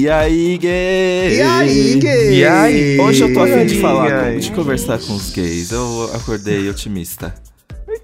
[0.00, 1.34] E aí, gay?
[1.36, 2.32] E aí, gay?
[2.38, 2.98] E aí?
[2.98, 5.72] Hoje eu tô afim de falar, de conversar com os gays.
[5.72, 7.34] Eu acordei otimista.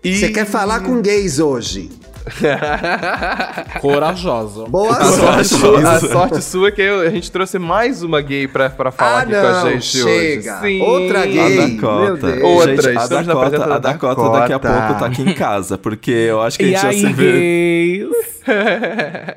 [0.05, 1.89] Você quer falar com gays hoje?
[3.81, 4.67] Corajosa.
[4.67, 8.21] Boa A sorte, sua, a sorte sua é que eu- a gente trouxe mais uma
[8.21, 10.53] gay pra, pra falar Ah, aqui com não, a gente chega.
[10.59, 10.61] hoje.
[10.69, 10.83] Sim.
[10.83, 11.57] Outra A gay.
[11.57, 12.33] Meu Dakota.
[12.33, 12.43] Deus.
[12.45, 14.69] Outra, Gente, a Dakota, a da Dakota daqui a Dakota.
[14.87, 17.13] pouco tá aqui em casa, porque eu acho que a E gente já aí, se
[17.15, 18.07] vê.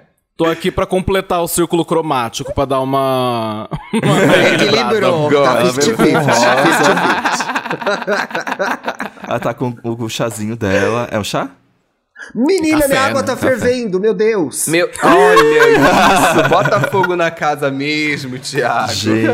[0.40, 3.68] Tô aqui pra completar o círculo cromático, pra dar uma...
[3.92, 4.20] uma
[4.56, 5.30] Equilibrou.
[5.30, 6.60] Tá ela veio 50 com 50
[9.28, 11.10] Ela tá com o, o chazinho dela.
[11.12, 11.50] É um chá?
[12.34, 13.28] Menina, Café, minha água né?
[13.28, 13.50] tá Café.
[13.50, 14.70] fervendo, meu Deus.
[14.70, 18.94] Meu, olha isso, bota fogo na casa mesmo, Thiago.
[18.94, 19.28] Gente.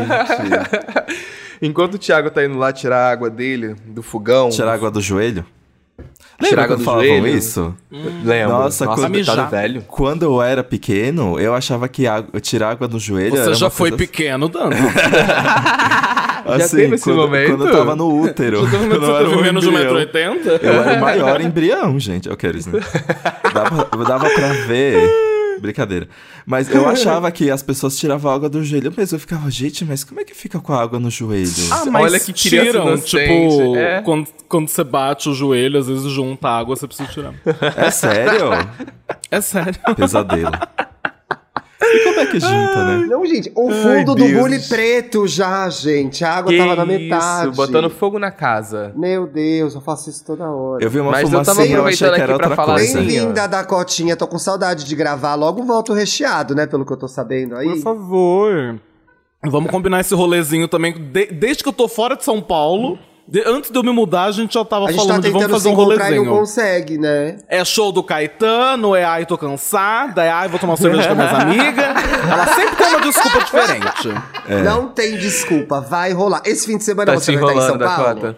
[1.62, 4.50] Enquanto o Thiago tá indo lá tirar a água dele do fogão.
[4.50, 5.46] Tirar água do joelho?
[6.38, 7.26] Tirar Lembra quando do falavam joelho?
[7.28, 7.74] isso?
[7.90, 8.48] Lembro.
[8.52, 9.82] Nossa, Nossa, quando- velho.
[9.88, 13.66] Quando eu era pequeno, eu achava que água- tirar água do joelho era Você já
[13.66, 14.68] uma foi coisa pequeno, Dan?
[16.46, 17.46] assim, teve esse quando, momento?
[17.56, 18.60] Quando eu tava no útero.
[18.60, 19.94] Você quando eu teve era um menos de embrião.
[19.94, 20.58] 1,80m?
[20.62, 22.28] Eu era o maior embrião, gente.
[22.28, 22.70] Eu quero isso?
[23.52, 25.10] Dava, dava pra ver.
[25.66, 26.08] Brincadeira.
[26.44, 28.92] Mas eu achava que as pessoas tiravam água do joelho.
[28.96, 31.50] Mas eu ficava, gente, mas como é que fica com a água no joelho?
[31.70, 34.00] Ah, Olha que tiram, tipo, é.
[34.02, 37.34] quando, quando você bate o joelho, às vezes junta água, você precisa tirar.
[37.76, 38.50] É sério?
[39.30, 39.78] É sério.
[39.96, 40.52] Pesadelo.
[41.94, 43.06] E como é que junta, né?
[43.08, 44.40] Não, gente, o fundo do Deus.
[44.40, 46.24] bule preto já, gente.
[46.24, 47.56] A água Que tava na isso, metade.
[47.56, 48.92] botando fogo na casa.
[48.96, 50.82] Meu Deus, eu faço isso toda hora.
[50.84, 52.98] Eu vi uma Mas eu tava eu aproveitando que era aqui pra falar coisa.
[52.98, 54.16] assim, Bem-vinda, Dacotinha.
[54.16, 55.34] Tô com saudade de gravar.
[55.34, 56.66] Logo volto recheado, né?
[56.66, 57.68] Pelo que eu tô sabendo aí.
[57.68, 58.78] Por favor.
[59.44, 60.92] Vamos combinar esse rolezinho também.
[60.92, 62.98] De- desde que eu tô fora de São Paulo,
[63.28, 65.32] de- antes de eu me mudar, a gente já tava A gente falando tá de
[65.32, 66.26] vamos fazer um e não rolezinho.
[66.26, 67.38] consegue, né?
[67.48, 71.32] É show do Caetano, é ai, tô cansada, é ai, vou tomar cerveja com minhas
[71.34, 71.84] amigas.
[72.30, 74.08] Ela sempre tem uma desculpa diferente.
[74.64, 76.42] Não tem desculpa, vai rolar.
[76.44, 78.14] Esse fim de semana Tá você vai estar em São enrolando, Paulo?
[78.20, 78.36] Dakota.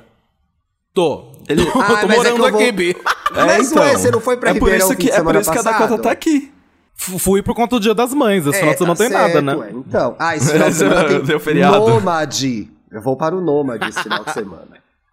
[0.94, 1.32] Tô.
[1.48, 2.96] Ele- tô, Ah, tô mas é morando eu vou- aqui, Bi.
[3.34, 5.62] Mas ué, você não foi pra é por isso que É por isso que a
[5.62, 5.80] passado?
[5.82, 6.52] Dakota tá aqui.
[7.00, 8.44] F- Fui por conta do dia das mães.
[8.46, 9.54] Esse É, final de semana tá não tem nada, né?
[9.54, 9.70] ué.
[9.72, 11.78] Então, ah, esse final de semana tem Deu feriado.
[11.78, 12.68] Nômade.
[12.90, 14.66] Eu vou para o Nômade esse final de semana.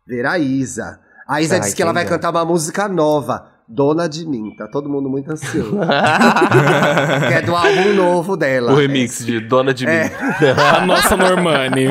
[0.07, 0.99] Ver a Isa.
[1.27, 3.51] A Isa Ai, disse que ela vai cantar uma música nova.
[3.67, 4.53] Dona de mim.
[4.55, 5.71] Tá todo mundo muito ansioso.
[7.27, 8.71] que é do álbum novo dela.
[8.71, 10.03] O remix de Dona de É.
[10.05, 10.09] Mim.
[10.77, 11.87] A nossa Normani.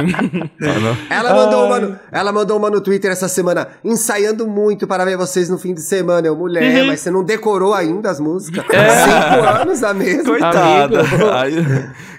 [1.10, 5.16] Ela mandou, uma no, ela mandou uma no Twitter essa semana, ensaiando muito para ver
[5.16, 6.26] vocês no fim de semana.
[6.26, 6.86] Eu, mulher, Uhum.
[6.86, 8.64] mas você não decorou ainda as músicas?
[8.70, 8.88] É.
[9.04, 10.24] Cinco anos a mesma.
[10.24, 11.02] Coitada.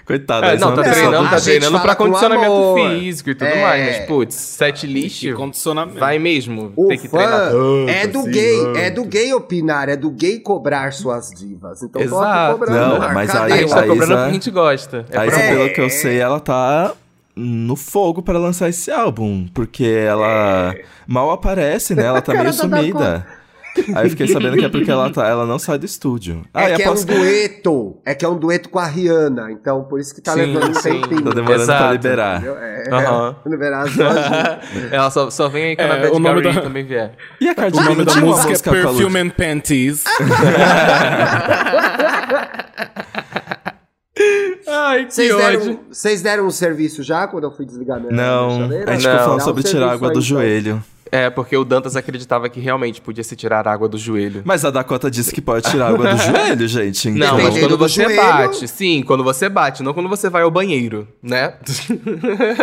[0.06, 0.46] Coitada.
[0.46, 3.62] É, não, é tá treinando, tá treinando pra condicionamento físico e tudo É.
[3.62, 5.24] mais, mas putz, set list,
[5.98, 8.76] vai mesmo, O tem que treinar tanto, é do gay, mano.
[8.78, 11.82] é do gay opinar, é do gay cobrar suas divas.
[11.82, 12.66] Então Exato.
[12.70, 15.06] Não, ar, mas cadê A o tá a cobrando porque a gente gosta.
[15.10, 15.54] É A pra- Isa, É.
[15.54, 16.92] pelo que eu sei, ela tá
[17.34, 19.46] no fogo pra lançar esse álbum.
[19.54, 20.74] Porque ela
[21.06, 22.04] mal aparece, né?
[22.04, 23.26] Ela tá meio da sumida.
[23.94, 26.42] Aí eu fiquei sabendo que é porque ela, tá, ela não sai do estúdio.
[26.54, 27.96] Ah, É que é um dueto.
[28.04, 29.50] É que é um dueto com a Rihanna.
[29.52, 31.00] Então, por isso que tá Sim, levando um sim.
[31.00, 31.22] tempinho.
[31.22, 31.92] Tá demorando pra Exato.
[31.92, 32.36] liberar.
[32.36, 32.56] Entendeu?
[32.58, 34.92] É, liberar as duas juntas.
[34.92, 37.12] Ela só, só vem aí quando É, a Bad o nome da- também vier.
[37.40, 40.04] E a Cardi O B nome não da música é Perfume and Panties.
[44.68, 45.60] Ai, que Vocês ódio.
[45.60, 49.18] deram, vocês deram um serviço já quando eu fui desligar minha Não, a gente ficou
[49.18, 50.20] falando um sobre tirar água aí, do então.
[50.22, 50.84] joelho.
[51.12, 54.42] É, porque o Dantas acreditava que realmente podia se tirar água do joelho.
[54.44, 57.08] Mas a Dakota disse que pode tirar água do joelho, gente.
[57.10, 60.08] Não, Então, mas Dependendo quando do você joelho- bate, sim, quando você bate, não quando
[60.08, 61.54] você vai ao banheiro, né?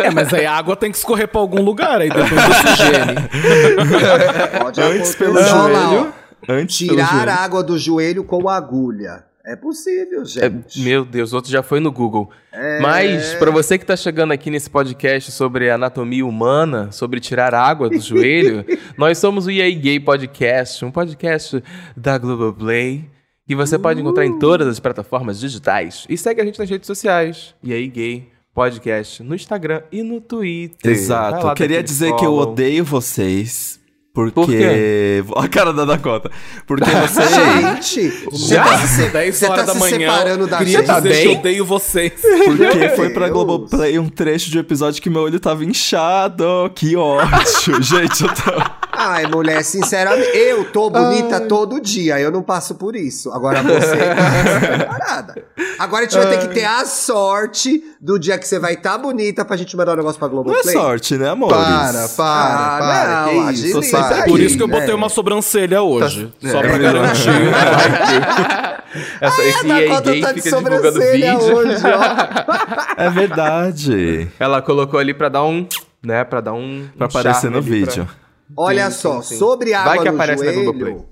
[0.04, 3.28] É, mas aí a água tem que escorrer pra algum lugar, aí higiene.
[4.60, 6.12] Pode Antes pelo lá, joelho.
[6.48, 7.30] Antes pelo Tirar joelho.
[7.30, 9.24] a água do joelho com agulha.
[9.46, 10.80] É possível, É, gente.
[10.80, 12.30] meu Deus, outro já foi no Google.
[12.50, 12.80] É.
[12.80, 17.90] Mas, pra você que tá chegando aqui nesse podcast sobre anatomia humana, sobre tirar água
[17.90, 18.64] do joelho,
[18.96, 21.62] nós somos o EA Gay Podcast, um podcast
[21.94, 23.04] da Globoplay,
[23.46, 26.06] que você pode encontrar em todas as plataformas digitais.
[26.08, 30.90] E segue a gente nas redes sociais, EA Gay Podcast, no Instagram e no Twitter.
[30.90, 31.44] Exato.
[31.44, 32.52] lá, Queria dizer que eu follow.
[32.52, 33.78] odeio vocês.
[34.14, 34.40] Porque.
[34.40, 35.24] Por quê?
[35.36, 36.30] A cara da Dakota.
[36.66, 37.30] Porque vocês.
[37.30, 39.98] Gente, você tá se, 10 você horas tá da se manhã.
[39.98, 40.86] separando da queria gente.
[40.86, 41.22] tá dizer bem?
[41.22, 42.12] que eu odeio vocês.
[42.46, 43.28] Porque foi pra.
[43.28, 46.44] Globoplay um trecho de um episódio que meu olho tava inchado.
[46.76, 47.82] Que ódio.
[47.82, 48.73] Gente, eu tô.
[48.96, 53.30] Ai, mulher, sinceramente, eu tô bonita todo dia, eu não passo por isso.
[53.32, 55.44] Agora você tá separada.
[55.78, 58.96] Agora a gente vai ter que ter a sorte do dia que você vai estar
[58.98, 60.74] bonita pra gente mandar um negócio pra Não Globoplay.
[60.74, 61.48] é sorte, né, amor?
[61.48, 63.26] Para, para, Ah, para.
[63.32, 64.94] não, que isso, para Por isso que eu botei né?
[64.94, 66.32] uma sobrancelha hoje.
[66.40, 67.30] Tá- Só é, pra garantir.
[69.20, 71.56] Essa, esse A EA gay tá de fica divulgando sobrancelha vídeo.
[71.56, 72.94] hoje, ó.
[73.02, 74.28] É verdade.
[74.38, 75.66] Ela colocou ali pra dar um,
[76.00, 78.08] né, pra dar um Pra um aparecer no ali vídeo.
[78.56, 79.38] Olha Sim, só, sim, sim.
[79.38, 80.92] sobre Vai água que no aparece na Globoplay.
[80.92, 81.06] joelho.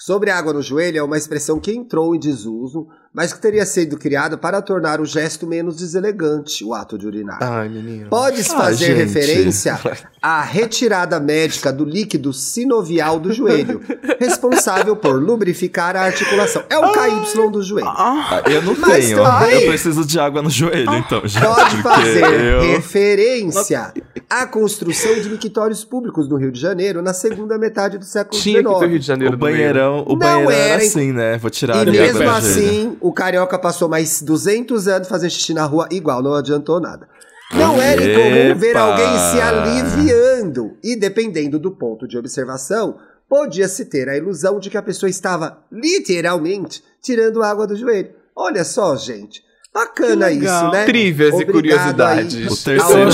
[0.00, 3.98] Sobre água no joelho é uma expressão que entrou em desuso, mas que teria sido
[3.98, 7.38] criada para tornar o gesto menos deselegante, o ato de urinar.
[7.42, 8.08] Ai, menino.
[8.08, 8.96] Pode-se Ah, fazer gente.
[8.98, 9.78] referência
[10.22, 13.82] à retirada médica do líquido sinovial do joelho,
[14.18, 16.62] responsável por lubrificar a articulação.
[16.70, 17.86] É o KY do joelho.
[17.88, 19.22] Ah, eu não Mas tenho.
[19.22, 21.44] também- Eu preciso de água no joelho, então, gente.
[21.44, 23.92] Pode fazer eu- referência
[24.30, 28.62] à construção de mictórios públicos no Rio de Janeiro na segunda metade do século Tinha
[28.62, 29.00] que ter o Rio XIX.
[29.00, 31.36] de Janeiro O banheirão, o Não banheirão era era, assim, né?
[31.36, 35.88] Vou tirar E mesmo assim, o carioca passou mais 200 anos fazendo xixi na rua
[35.90, 37.08] igual, não adiantou nada.
[37.52, 44.08] Não era incomum ver alguém se aliviando e, dependendo do ponto de observação, podia-se ter
[44.08, 48.10] a ilusão de que a pessoa estava literalmente tirando água do joelho.
[48.34, 49.44] Olha só, gente.
[49.74, 50.84] Bacana isso, né?
[50.84, 52.36] Trivias e curiosidades.
[52.36, 53.08] aí O terceiro Eu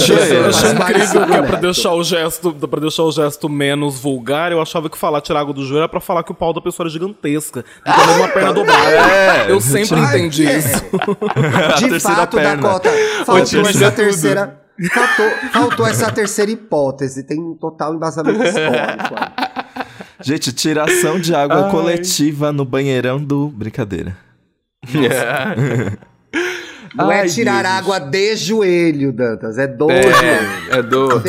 [0.49, 4.61] achei, incrível que é pra deixar, o gesto, pra deixar o gesto menos vulgar, eu
[4.61, 6.85] achava que falar tirar água do joelho era pra falar que o pau da pessoa
[6.87, 7.65] era gigantesca.
[7.87, 8.91] Não tem uma perna dobrada.
[8.91, 10.59] É, eu sempre entendi É.
[10.59, 10.83] isso.
[11.73, 12.57] A De terceira fato, perna.
[12.57, 12.91] Dakota,
[13.25, 14.61] faltou essa terceira.
[14.93, 17.23] Faltou, faltou essa terceira hipótese.
[17.23, 19.15] Tem um total embasamento histórico.
[20.21, 21.71] Gente, tiração de água Ai.
[21.71, 23.47] coletiva no banheirão do.
[23.49, 24.17] Brincadeira.
[26.95, 27.75] Não é Ai, tirar Deus.
[27.75, 29.59] água de joelho, Dantas.
[29.59, 30.09] É do joelho.
[30.71, 31.09] É, é do.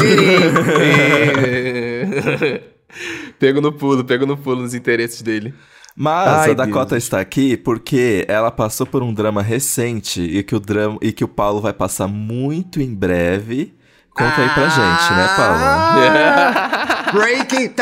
[3.38, 5.54] Pego no pulo, pego no pulo nos interesses dele.
[5.96, 7.04] Mas Ai, a Dakota Deus.
[7.04, 11.24] está aqui porque ela passou por um drama recente e que o drama e que
[11.24, 13.74] o Paulo vai passar muito em breve.
[14.14, 15.60] Conta aí pra gente, né, Paulo?
[15.62, 17.74] Ah, Breaking.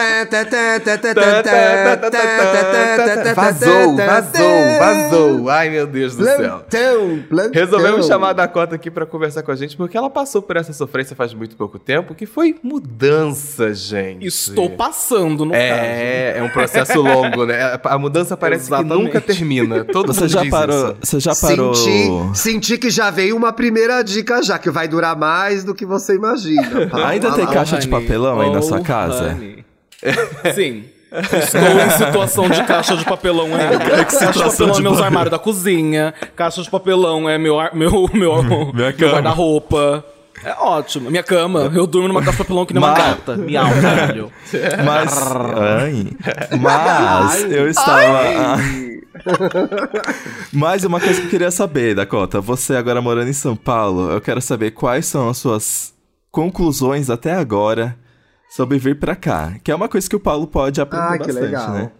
[3.35, 5.50] vazou, vazou, vazou.
[5.50, 7.24] Ai, meu Deus do plantão, céu.
[7.29, 7.51] Plantão.
[7.53, 10.74] Resolvemos chamar a Dakota aqui para conversar com a gente, porque ela passou por essa
[10.74, 14.25] sofrência faz muito pouco tempo, que foi mudança, gente.
[14.25, 15.81] Estou passando, no é, caso.
[15.81, 17.80] É, é um processo longo, né?
[17.83, 18.95] A mudança parece Exatamente.
[18.95, 19.83] que nunca termina.
[19.85, 20.97] Todo você já parou, isso.
[21.01, 21.73] Você já parou.
[21.73, 25.85] Senti, senti que já veio uma primeira dica já, que vai durar mais do que
[25.85, 26.89] você imagina.
[27.06, 29.16] Ainda tem caixa de papelão aí na sua casa?
[29.21, 29.65] Honey.
[30.53, 30.85] Sim.
[31.09, 33.79] Estou em situação de caixa de papelão ainda.
[34.05, 36.13] Caixa de papelão é meus armários da cozinha.
[36.35, 40.03] Caixa de papelão é meu, ar- meu, meu, meu guarda-roupa.
[40.43, 41.09] É ótimo.
[41.09, 41.71] Minha cama.
[41.73, 43.37] Eu durmo numa caixa de papelão que nem uma gata.
[43.37, 44.31] Miau, caralho.
[44.85, 45.17] Mas,
[45.55, 46.07] ai,
[46.59, 48.59] mas eu estava.
[50.51, 54.21] Mas uma coisa que eu queria saber, Dakota, você agora morando em São Paulo, eu
[54.21, 55.93] quero saber quais são as suas
[56.31, 57.95] conclusões até agora
[58.49, 61.25] sobre vir pra cá, que é uma coisa que o Paulo pode aprender Ah, que
[61.27, 61.69] bastante, legal.
[61.71, 61.91] né?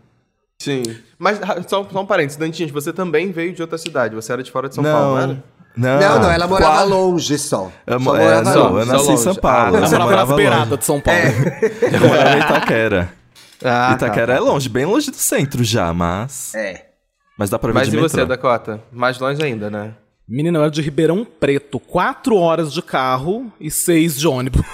[0.60, 0.82] Sim.
[1.20, 4.16] Mas só, só um parênteses, Dantinhas, você também veio de outra cidade.
[4.16, 5.44] Você era de fora de São Paulo, não Não, era?
[5.78, 7.72] não, Não, não, ela morava longe só.
[7.86, 8.80] Eu, Só é, morava não, longe.
[8.80, 9.42] eu nasci em São longe.
[9.42, 10.78] Paulo, Ah, eu morava beiradas longe.
[10.80, 11.22] de São Paulo.
[11.94, 13.14] Eu morava em Itaquera.
[13.64, 16.54] Ah, Itaquera é longe, bem longe do centro já, mas...
[16.56, 16.86] É.
[17.38, 18.26] Mas dá pra vir Mas de e você.
[18.26, 18.82] Dakota?
[18.92, 19.94] Mais longe ainda, né?
[20.28, 21.80] Menina, eu era de Ribeirão Preto.
[21.80, 24.66] Quatro horas de carro e seis de ônibus.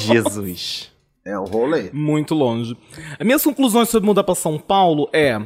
[0.00, 0.90] Jesus.
[1.24, 1.90] É o rolê.
[1.92, 2.76] Muito longe.
[3.18, 5.40] As minhas conclusões sobre mudar pra São Paulo é...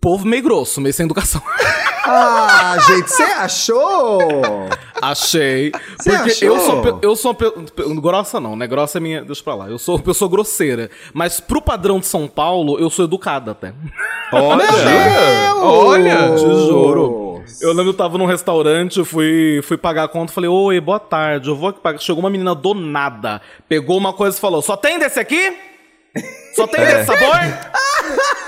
[0.00, 1.42] Povo meio grosso, meio sem educação.
[2.06, 4.18] Ah, gente, você achou?
[5.00, 5.72] Achei.
[5.96, 6.48] Você Porque achou?
[6.48, 7.36] eu sou, eu sou
[7.86, 8.66] uma grossa não, né?
[8.66, 9.70] Grossa é minha, deixa pra lá.
[9.70, 13.72] Eu sou uma pessoa grosseira, mas pro padrão de São Paulo, eu sou educada até.
[14.30, 15.54] Olha!
[15.64, 17.23] Olha, te juro.
[17.60, 20.80] Eu lembro que eu tava num restaurante, eu fui, fui pagar a conta, falei: "Oi,
[20.80, 21.48] boa tarde.
[21.48, 21.98] Eu vou aqui pagar".
[21.98, 25.56] Chegou uma menina do nada, pegou uma coisa e falou: "Só tem desse aqui?
[26.54, 27.40] Só tem desse sabor?"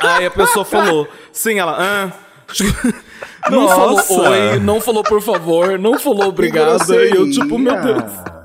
[0.01, 2.13] Aí a pessoa falou: "Sim, ela, ah,
[3.51, 3.75] não Nossa.
[4.05, 6.95] falou oi, não falou por favor, não falou obrigada.
[7.07, 8.36] E eu, tipo, meu Deus.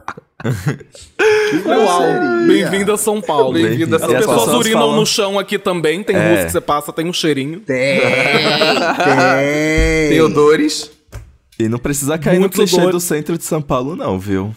[1.66, 2.02] Uau,
[2.48, 3.54] bem-vindo a São Paulo.
[3.54, 6.46] Bem-vindo a As E pessoas urinam falam- no chão aqui também, tem É.
[6.46, 7.60] que você passa, tem um cheirinho.
[7.62, 10.10] Tem, tem.
[10.10, 10.92] Tem odores.
[11.60, 12.92] E não precisa cair Muito no clichê doido.
[12.94, 14.56] do centro de São Paulo, não, viu?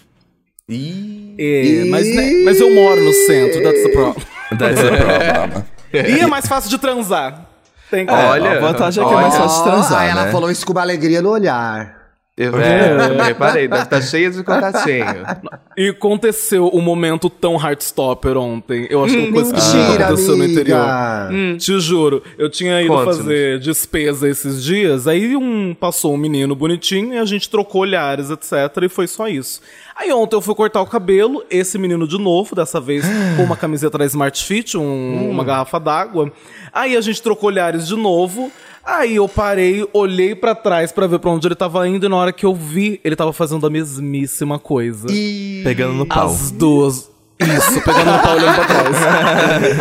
[0.69, 1.35] Ih.
[1.39, 4.25] É, mas, né, mas eu moro no centro, that's the problem.
[4.59, 5.65] That's the problem.
[5.95, 7.47] E é mais fácil de transar.
[7.91, 9.43] Tem É, Olha, a vantagem é que é mais olha.
[9.43, 10.33] fácil de transar, ela né?
[10.33, 12.04] falou isso com uma alegria no olhar.
[12.37, 15.05] Eu, é, eu reparei, deve estar cheia de contatinho.
[15.77, 18.87] E aconteceu um momento tão heartstopper ontem.
[18.89, 20.79] Eu acho que uma coisa que Mentira, aconteceu no interior.
[20.79, 21.59] amiga.
[21.59, 23.17] Te juro, eu tinha ido Conte-nos.
[23.17, 28.31] fazer despesa esses dias, aí um passou um menino bonitinho e a gente trocou olhares,
[28.31, 28.53] etc,
[28.85, 29.61] e foi só isso.
[29.97, 33.05] Aí ontem eu fui cortar o cabelo, esse menino de novo, dessa vez
[33.37, 36.33] com uma camiseta da Smart Fit, um- uma garrafa d'água.
[36.73, 38.49] Aí a gente trocou olhares de novo.
[38.87, 42.17] Aí eu parei, olhei pra trás pra ver pra onde ele tava indo, e na
[42.17, 45.07] hora que eu vi, ele tava fazendo a mesmíssima coisa.
[45.11, 45.63] E...
[45.65, 46.27] Pegando no pau.
[46.27, 47.11] As duas.
[47.41, 48.97] Isso, pegando no pau olhando pra trás.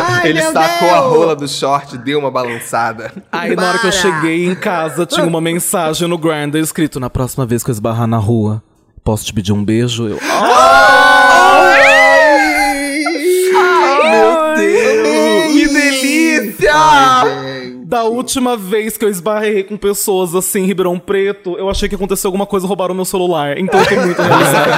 [0.00, 1.16] Ai, Ele sacou a Deus!
[1.16, 3.12] rola do short, deu uma balançada.
[3.30, 4.00] Aí na hora que eu Para!
[4.00, 8.06] cheguei em casa, tinha uma mensagem no Grindr escrito: Na próxima vez que eu esbarrar
[8.08, 8.62] na rua,
[9.04, 10.08] posso te pedir um beijo?
[10.08, 10.18] Eu.
[14.02, 15.52] Meu Deus!
[15.52, 17.63] Que delícia!
[17.86, 21.94] Da última vez que eu esbarrei com pessoas assim em Ribeirão Preto, eu achei que
[21.94, 23.58] aconteceu alguma coisa, roubaram meu celular.
[23.58, 24.70] Então eu tô muito realizado.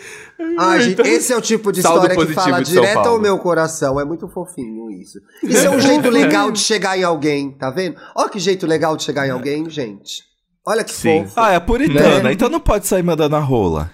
[0.58, 4.00] Ai, gente, esse é o tipo de Saldo história que fala direto ao meu coração.
[4.00, 5.18] É muito fofinho isso.
[5.42, 7.96] Isso é um jeito legal de chegar em alguém, tá vendo?
[8.16, 10.24] Ó que jeito legal de chegar em alguém, gente.
[10.66, 11.24] Olha que Sim.
[11.24, 11.34] fofo.
[11.36, 12.32] Ah, é puritana, Né?
[12.32, 13.90] então não pode sair mandando a rola.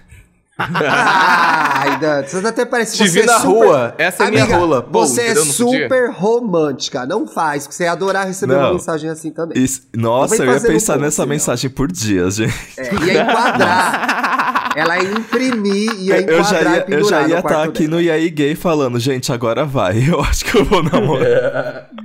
[0.59, 3.47] Ai, Dan, você até parece Te você vi é na super...
[3.67, 4.81] rua, essa é minha Amiga, rola.
[4.81, 5.33] Pô, você é?
[5.33, 7.05] Não super romântica.
[7.05, 8.73] Não faz, porque você ia adorar receber uma Não.
[8.73, 9.61] mensagem assim também.
[9.63, 11.29] Isso- nossa, eu ia um pensar post, nessa não.
[11.29, 12.53] mensagem por dias, gente.
[12.77, 14.71] É, ia enquadrar.
[14.77, 17.87] Ela ia imprimir, ia Eu já enquadrar ia, e eu já ia estar quarto aqui
[17.87, 17.95] dela.
[17.95, 19.97] no IAI gay falando, gente, agora vai.
[20.07, 21.89] Eu acho que eu vou namorar.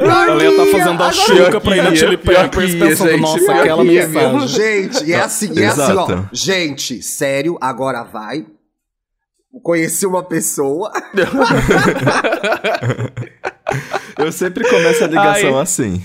[0.00, 3.84] Ela ia estar fazendo a chuca pra ir na Chili Peppers pensando, gente, nossa, aquela
[3.84, 4.48] mensagem.
[4.48, 6.24] Gente, é assim, e é assim, ó.
[6.32, 8.46] Gente, sério, agora vai.
[9.62, 10.90] Conheci uma pessoa.
[14.18, 15.62] Eu sempre começo a ligação Ai.
[15.62, 16.04] assim.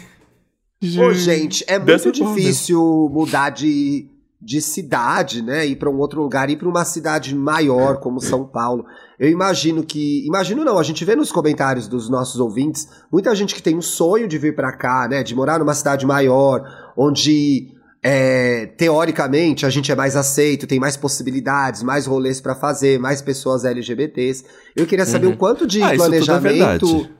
[0.99, 2.35] Ô, gente, é muito forma.
[2.35, 4.07] difícil mudar de,
[4.41, 5.65] de cidade, né?
[5.65, 8.85] Ir pra um outro lugar, ir pra uma cidade maior como São Paulo.
[9.19, 10.25] Eu imagino que.
[10.25, 13.81] Imagino não, a gente vê nos comentários dos nossos ouvintes muita gente que tem um
[13.81, 15.23] sonho de vir pra cá, né?
[15.23, 16.63] De morar numa cidade maior,
[16.95, 17.73] onde.
[18.01, 23.21] é, teoricamente a gente é mais aceito, tem mais possibilidades, mais rolês pra fazer, mais
[23.21, 24.45] pessoas LGBTs.
[24.73, 25.33] Eu queria saber Uhum.
[25.33, 26.87] o quanto de Ah, é planejamento.
[26.87, 27.11] verdade.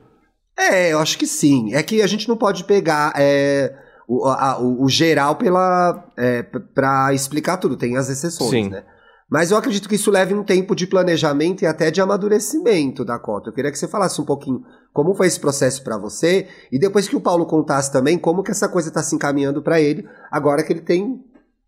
[0.58, 1.74] É, eu acho que sim.
[1.74, 3.74] É que a gente não pode pegar é,
[4.12, 8.68] o, a- o- o geral pela é, p- pra explicar tudo, tem as exceções, Sim.
[8.70, 8.82] né?
[9.30, 13.16] Mas eu acredito que isso leve um tempo de planejamento e até de amadurecimento da
[13.16, 13.48] cota.
[13.50, 14.60] Eu queria que você falasse um pouquinho
[14.92, 18.50] como foi esse processo pra você e depois que o Paulo contasse também como que
[18.50, 21.20] essa coisa tá se encaminhando pra ele, agora que ele tem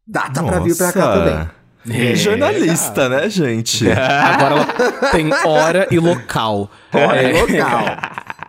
[0.04, 1.50] data pra vir pra cá também.
[2.12, 3.88] É, Jornalista, né, gente?
[3.90, 6.68] Agora ela tem hora e local.
[6.92, 7.40] Olha, É.
[7.40, 7.84] local.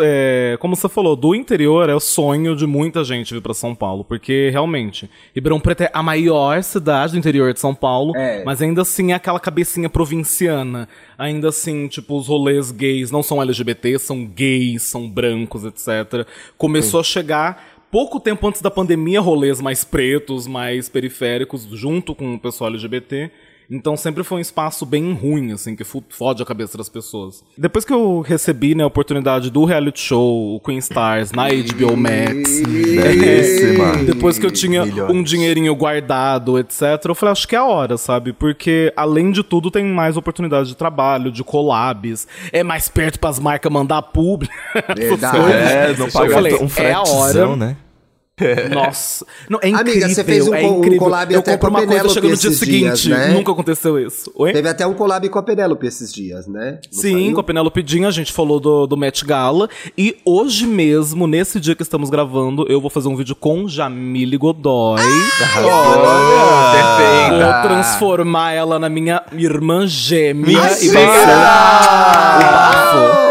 [0.00, 3.74] É, como você falou, do interior é o sonho de muita gente vir pra São
[3.74, 8.44] Paulo, porque realmente, Ribeirão Preto é a maior cidade do interior de São Paulo, É.
[8.44, 10.88] mas ainda assim é aquela cabecinha provinciana.
[11.18, 16.26] Ainda assim, tipo, os rolês gays não são LGBT, são gays, são brancos, etc.
[16.58, 22.34] Começou a chegar pouco tempo antes da pandemia rolês mais pretos, mais periféricos, junto com
[22.34, 23.30] o pessoal LGBT.
[23.70, 27.42] Então sempre foi um espaço bem ruim, assim, que fode a cabeça das pessoas.
[27.56, 31.96] Depois que eu recebi né, a oportunidade do reality show, o Queen Stars, na HBO
[31.96, 33.96] Max, Belíssima.
[34.06, 35.10] depois que eu tinha Milhões.
[35.10, 38.32] um dinheirinho guardado, etc., eu falei, acho que é a hora, sabe?
[38.32, 43.38] Porque, além de tudo, tem mais oportunidade de trabalho, de collabs, é mais perto pras
[43.38, 44.48] marcas mandar publi.
[44.96, 45.36] Verdade.
[45.56, 47.56] É, não eu falei, um é a hora.
[47.56, 47.76] né?
[48.70, 49.24] Nossa.
[49.48, 50.98] Não, é Amiga, incrível, você fez um é um incrível.
[50.98, 52.82] collab eu até compro com a uma coisa, Penélope chega no dia seguinte.
[52.82, 53.28] dias, né?
[53.28, 54.30] Nunca aconteceu isso.
[54.34, 54.52] Oi?
[54.52, 56.78] Teve até um collab com a Penélope esses dias, né?
[56.92, 57.32] Não Sim, saiu?
[57.34, 59.70] com a Penélope Jean, a gente falou do, do Met Gala.
[59.96, 64.36] E hoje mesmo, nesse dia que estamos gravando, eu vou fazer um vídeo com Jamile
[64.36, 65.00] Godoy.
[65.64, 66.72] Olha!
[66.72, 67.52] Perfeita!
[67.52, 70.50] Vou transformar ela na minha irmã gêmea.
[70.82, 71.26] e vai Mentira!
[71.26, 73.26] ser o bafo.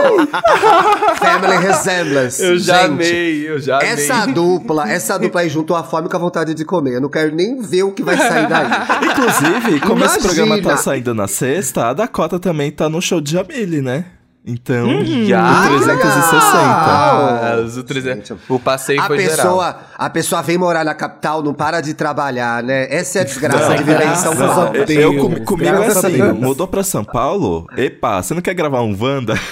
[1.17, 2.43] Family Resemblance.
[2.43, 3.89] Eu já Gente, amei, eu já amei.
[3.89, 6.95] Essa dupla, essa dupla aí juntou a fome com a vontade de comer.
[6.95, 8.65] Eu não quero nem ver o que vai sair daí.
[9.11, 10.69] Inclusive, como esse programa Imagina.
[10.71, 14.05] tá saindo na sexta, a Dakota também tá no show de Jamile, né?
[14.47, 15.71] Então, Já?
[15.71, 16.37] o 360.
[16.37, 18.27] Ah, os 300.
[18.29, 19.35] Gente, O passeio A foi geral.
[19.37, 22.85] pessoa, a pessoa vem morar na capital, não para de trabalhar, né?
[22.93, 24.75] Essa é a desgraça de viver em São Paulo.
[24.87, 27.65] Eu, com- comigo é assim, mudou pra São Paulo?
[27.75, 29.33] Epa, você não quer gravar um Wanda?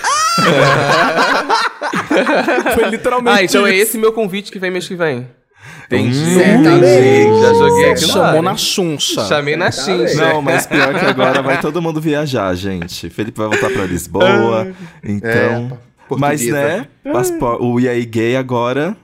[2.76, 3.84] Foi literalmente Ah, então é isso.
[3.84, 5.28] esse meu convite que vem mês que vem.
[5.86, 6.16] Entendi.
[6.34, 7.42] Certamente.
[7.42, 9.26] Já joguei aqui Chamou na chuncha.
[9.26, 10.16] Chamei na chincha.
[10.16, 13.10] Não, mas pior que agora vai todo mundo viajar, gente.
[13.10, 15.78] Felipe vai voltar pra Lisboa, então...
[16.18, 16.52] mas, portuguesa.
[16.54, 16.88] né,
[17.60, 18.96] o EA Gay agora,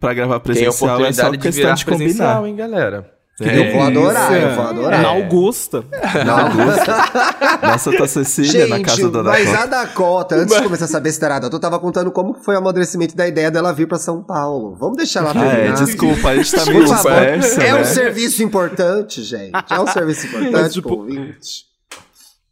[0.00, 0.70] pra gravar Tem a presencial,
[1.04, 2.04] é só oportunidade de questão virar de combinar.
[2.06, 3.17] presencial, hein, galera?
[3.40, 4.42] Eu vou adorar, Isso.
[4.46, 5.00] eu vou adorar.
[5.02, 5.84] Na Augusta.
[6.26, 9.62] Não, Na Santa Cecília, na casa da mas Dakota.
[9.62, 13.28] a Dakota, antes de começar essa besteirada, eu tava contando como foi o amadurecimento da
[13.28, 14.76] ideia dela vir pra São Paulo.
[14.78, 15.84] Vamos deixar ela Ah, é, terminar.
[15.84, 17.80] desculpa, a gente tá meio dispersa, É né?
[17.80, 19.52] um serviço importante, gente.
[19.70, 21.68] É um serviço importante Tipo, pro ouvinte.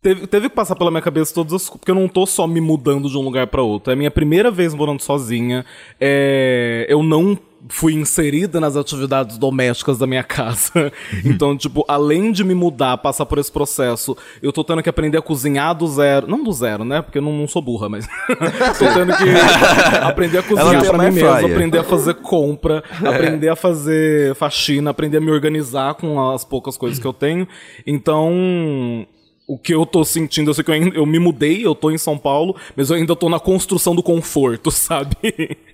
[0.02, 2.60] Teve, teve que passar pela minha cabeça todas as Porque eu não tô só me
[2.60, 3.90] mudando de um lugar para outro.
[3.90, 5.64] É a minha primeira vez morando sozinha.
[6.00, 7.36] É, eu não
[7.68, 10.92] fui inserida nas atividades domésticas da minha casa.
[11.24, 15.18] Então, tipo, além de me mudar, passar por esse processo, eu tô tendo que aprender
[15.18, 16.26] a cozinhar do zero.
[16.26, 17.02] Não do zero, né?
[17.02, 18.06] Porque eu não, não sou burra, mas.
[18.78, 19.24] tô tendo que
[20.02, 25.18] aprender a cozinhar pra mim mesmo, aprender a fazer compra, aprender a fazer faxina, aprender
[25.18, 27.46] a me organizar com as poucas coisas que eu tenho.
[27.86, 29.06] Então,
[29.46, 31.98] o que eu tô sentindo, eu sei que eu, eu, me mudei, eu tô em
[31.98, 35.16] São Paulo, mas eu ainda tô na construção do conforto, sabe?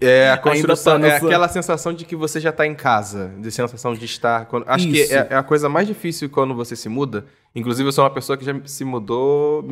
[0.00, 1.24] É, a construção, tá nessa...
[1.24, 4.44] é aquela sensação de que você já tá em casa, de sensação de estar.
[4.46, 5.08] Quando, acho Isso.
[5.08, 7.24] que é, é, a coisa mais difícil quando você se muda.
[7.54, 9.64] Inclusive, eu sou uma pessoa que já se mudou.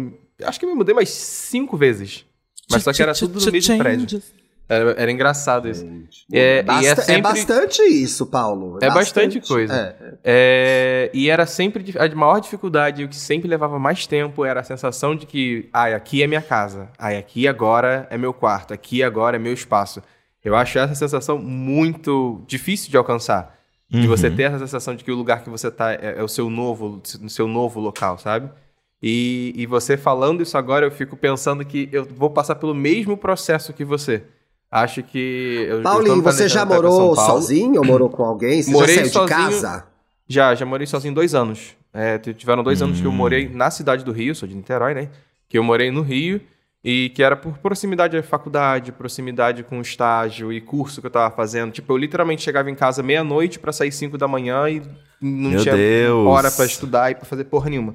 [0.43, 2.25] Acho que me mudei mais cinco vezes.
[2.71, 4.23] Mas só que era tudo no mesmo prédio.
[4.71, 5.85] Era, era engraçado isso.
[6.33, 7.15] É, Basta, é, sempre...
[7.15, 8.79] é, bastante isso, Paulo.
[8.81, 9.97] É, é bastante, bastante, coisa.
[10.01, 10.15] É.
[10.23, 11.11] é.
[11.13, 15.17] e era sempre a maior dificuldade, o que sempre levava mais tempo era a sensação
[15.17, 19.35] de que, ai, aqui é minha casa, ai, aqui agora é meu quarto, aqui agora
[19.35, 20.01] é meu espaço.
[20.45, 23.59] Eu acho essa sensação muito difícil de alcançar.
[23.93, 24.03] Uhum.
[24.03, 24.37] De você uhum.
[24.37, 27.03] ter essa sensação de que o lugar que você está é, é, o seu novo,
[27.29, 28.49] seu novo local, sabe?
[29.03, 33.17] E, e você falando isso agora, eu fico pensando que eu vou passar pelo mesmo
[33.17, 34.23] processo que você.
[34.71, 35.67] Acho que.
[35.69, 38.63] Eu, Paulinho, eu você já morou sozinho ou morou com alguém?
[38.63, 39.85] Você morei já saiu sozinho, de casa?
[40.29, 41.75] Já, já morei sozinho dois anos.
[41.93, 42.85] É, tiveram dois hum.
[42.85, 45.09] anos que eu morei na cidade do Rio, sou de Niterói, né?
[45.49, 46.41] Que eu morei no Rio
[46.85, 51.11] e que era por proximidade à faculdade, proximidade com o estágio e curso que eu
[51.11, 51.73] tava fazendo.
[51.73, 54.81] Tipo, eu literalmente chegava em casa meia-noite para sair cinco da manhã e
[55.21, 56.27] não Meu tinha Deus.
[56.27, 57.95] hora para estudar e para fazer porra nenhuma.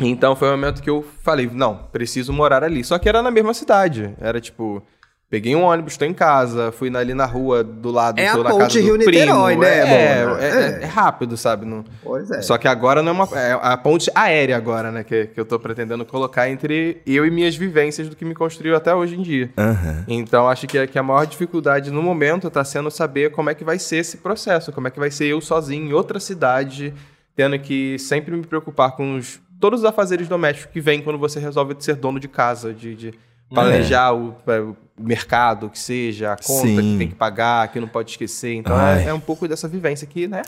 [0.00, 2.84] Então foi o momento que eu falei, não, preciso morar ali.
[2.84, 4.14] Só que era na mesma cidade.
[4.20, 4.82] Era tipo
[5.30, 8.56] Peguei um ônibus, estou em casa, fui ali na rua do lado, é tô na
[8.56, 9.62] casa Rio do Niterói, primo.
[9.62, 9.78] né?
[9.78, 11.66] É, é, é, é, rápido, sabe?
[11.66, 11.84] Não...
[12.02, 12.40] Pois é.
[12.40, 13.28] Só que agora não é uma.
[13.38, 15.04] É a ponte aérea agora, né?
[15.04, 18.74] Que, que eu tô pretendendo colocar entre eu e minhas vivências do que me construiu
[18.74, 19.50] até hoje em dia.
[19.58, 20.04] Uhum.
[20.08, 23.64] Então acho que, que a maior dificuldade no momento está sendo saber como é que
[23.64, 26.94] vai ser esse processo, como é que vai ser eu sozinho em outra cidade,
[27.36, 31.38] tendo que sempre me preocupar com os, todos os afazeres domésticos que vêm quando você
[31.38, 33.14] resolve ser dono de casa, de, de
[33.50, 36.76] planejar o, o mercado, que seja, a conta Sim.
[36.76, 38.54] que tem que pagar, que não pode esquecer.
[38.54, 40.42] Então é, é, um pouco dessa vivência aqui, né?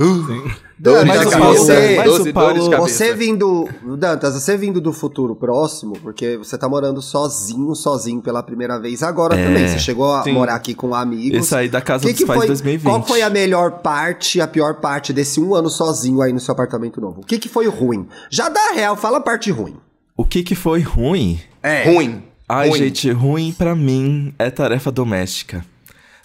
[0.00, 6.56] Uh, Dantas, você, doze, Paulo, você vindo, Dantas, você vindo do futuro próximo, porque você
[6.56, 9.68] tá morando sozinho, sozinho pela primeira vez agora é, também.
[9.68, 10.32] Você chegou a sim.
[10.32, 11.44] morar aqui com amigos.
[11.44, 12.82] Isso aí da casa que dos que pais foi, 2020.
[12.82, 16.52] Qual foi a melhor parte, a pior parte desse um ano sozinho aí no seu
[16.52, 17.20] apartamento novo?
[17.20, 18.08] O que que foi ruim?
[18.30, 19.76] Já dá real, fala a parte ruim.
[20.16, 21.38] O que que foi ruim?
[21.62, 21.84] É.
[21.84, 22.22] Ruim.
[22.52, 22.78] Ai, ruim.
[22.78, 25.64] gente, ruim para mim é tarefa doméstica.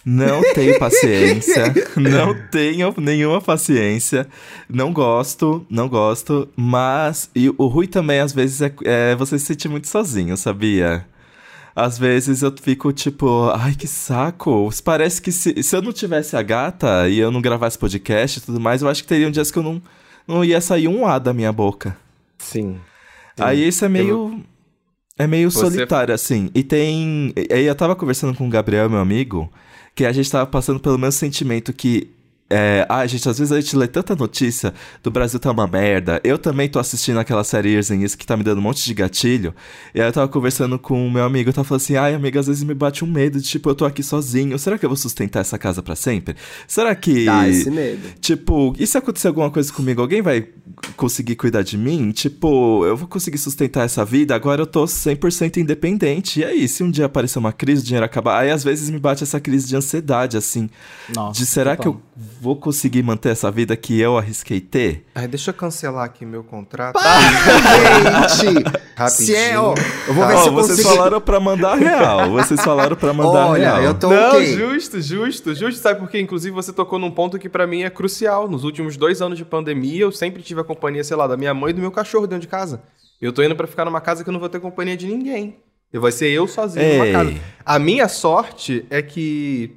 [0.04, 4.26] Não tenho paciência, não tenho nenhuma paciência,
[4.68, 9.44] não gosto, não gosto, mas e o ruim também às vezes é, é você se
[9.44, 11.06] sentir muito sozinho, sabia?
[11.76, 14.68] Às vezes eu fico tipo, ai que saco.
[14.82, 18.42] Parece que se, se eu não tivesse a gata e eu não gravasse podcast e
[18.42, 19.80] tudo mais, eu acho que teria um dias que eu não,
[20.26, 21.96] não ia sair um A da minha boca.
[22.38, 22.80] Sim.
[23.36, 23.44] sim.
[23.44, 24.08] Aí isso é meio.
[24.08, 24.55] Eu
[25.18, 25.60] é meio Você...
[25.60, 26.50] solitário, assim.
[26.54, 27.32] E tem.
[27.50, 29.50] Aí eu tava conversando com o Gabriel, meu amigo,
[29.94, 32.10] que a gente tava passando pelo mesmo sentimento que
[32.48, 36.20] é, ah, gente, às vezes a gente lê tanta notícia do Brasil tá uma merda.
[36.22, 38.84] Eu também tô assistindo aquela série Years and Years que tá me dando um monte
[38.84, 39.52] de gatilho.
[39.92, 42.38] E aí eu tava conversando com o meu amigo, eu tava falando assim, ai, amiga,
[42.38, 44.56] às vezes me bate um medo de, tipo, eu tô aqui sozinho.
[44.60, 46.36] Será que eu vou sustentar essa casa para sempre?
[46.68, 47.24] Será que.
[47.24, 48.08] Dá esse medo.
[48.20, 50.46] Tipo, e se acontecer alguma coisa comigo, alguém vai
[50.96, 52.12] conseguir cuidar de mim?
[52.12, 54.36] Tipo, eu vou conseguir sustentar essa vida?
[54.36, 56.40] Agora eu tô 100% independente.
[56.40, 58.40] E aí, se um dia aparecer uma crise, o dinheiro acabar.
[58.40, 60.70] Aí às vezes me bate essa crise de ansiedade, assim.
[61.12, 62.00] Nossa, de será que eu
[62.40, 65.06] vou conseguir manter essa vida que eu arrisquei ter?
[65.14, 66.94] Ai, deixa eu cancelar aqui meu contrato.
[66.94, 68.86] Para, gente!
[69.10, 69.74] Se é, ó,
[70.08, 72.30] eu vou ver se eu Vocês falaram pra mandar real.
[72.30, 73.82] Vocês falaram pra mandar Olha, real.
[73.82, 74.56] eu tô Não, okay.
[74.56, 75.80] justo, justo, justo.
[75.80, 76.20] Sabe por quê?
[76.20, 78.48] Inclusive, você tocou num ponto que para mim é crucial.
[78.48, 81.52] Nos últimos dois anos de pandemia, eu sempre tive a companhia, sei lá, da minha
[81.52, 82.82] mãe e do meu cachorro dentro de casa.
[83.20, 85.56] Eu tô indo para ficar numa casa que eu não vou ter companhia de ninguém.
[85.92, 86.98] Eu vai ser eu sozinho Ei.
[86.98, 87.40] numa casa.
[87.64, 89.76] A minha sorte é que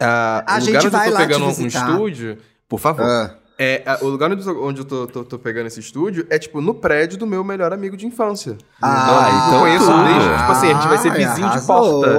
[0.00, 3.04] Uh, a o gente lugar vai onde eu tô pegando um estúdio, por favor.
[3.04, 3.36] Ah.
[3.58, 7.16] É, o lugar onde eu tô, tô, tô, pegando esse estúdio é, tipo, no prédio
[7.16, 8.58] do meu melhor amigo de infância.
[8.82, 12.18] Ah, então eu conheço ah, desde, tipo assim, a gente vai ser vizinho de porta.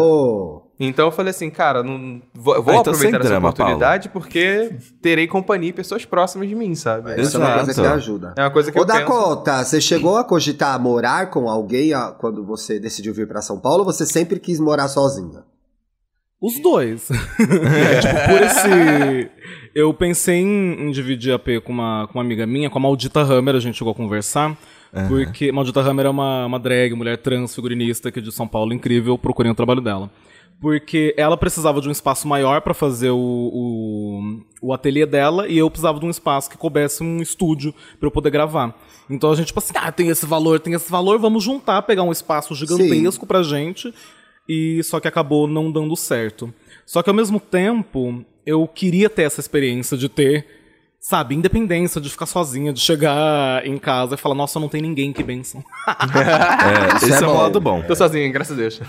[0.79, 4.21] Então eu falei assim, cara, não, vou, vou ah, então aproveitar essa drama, oportunidade Paulo.
[4.21, 7.11] porque terei companhia e pessoas próximas de mim, sabe?
[7.11, 8.33] É, isso é uma coisa que ajuda.
[8.35, 9.69] É uma coisa que Ô, eu Dakota, penso.
[9.71, 13.85] você chegou a cogitar morar com alguém quando você decidiu vir para São Paulo ou
[13.85, 15.43] você sempre quis morar sozinha?
[16.41, 17.09] Os dois.
[17.11, 19.31] é, tipo, por esse.
[19.73, 22.81] Eu pensei em, em, dividir a P com uma, com uma amiga minha, com a
[22.81, 24.57] maldita Hammer, a gente chegou a conversar.
[25.07, 29.17] Porque Maldita Hammer é uma, uma drag, mulher trans, figurinista aqui de São Paulo, incrível,
[29.17, 30.09] procurem o trabalho dela.
[30.59, 35.55] Porque ela precisava de um espaço maior para fazer o, o, o ateliê dela e
[35.55, 38.75] eu precisava de um espaço que coubesse um estúdio para eu poder gravar.
[39.07, 42.01] Então a gente, tipo assim, ah, tem esse valor, tem esse valor, vamos juntar, pegar
[42.01, 43.27] um espaço gigantesco Sim.
[43.27, 43.93] pra gente.
[44.47, 46.53] E só que acabou não dando certo.
[46.85, 50.45] Só que ao mesmo tempo, eu queria ter essa experiência de ter
[50.99, 55.13] sabe, independência de ficar sozinha, de chegar em casa e falar, nossa, não tem ninguém,
[55.13, 55.63] que benção.
[55.87, 57.81] é, esse é, é um lado bom.
[57.81, 58.81] Tô sozinho, graças a Deus.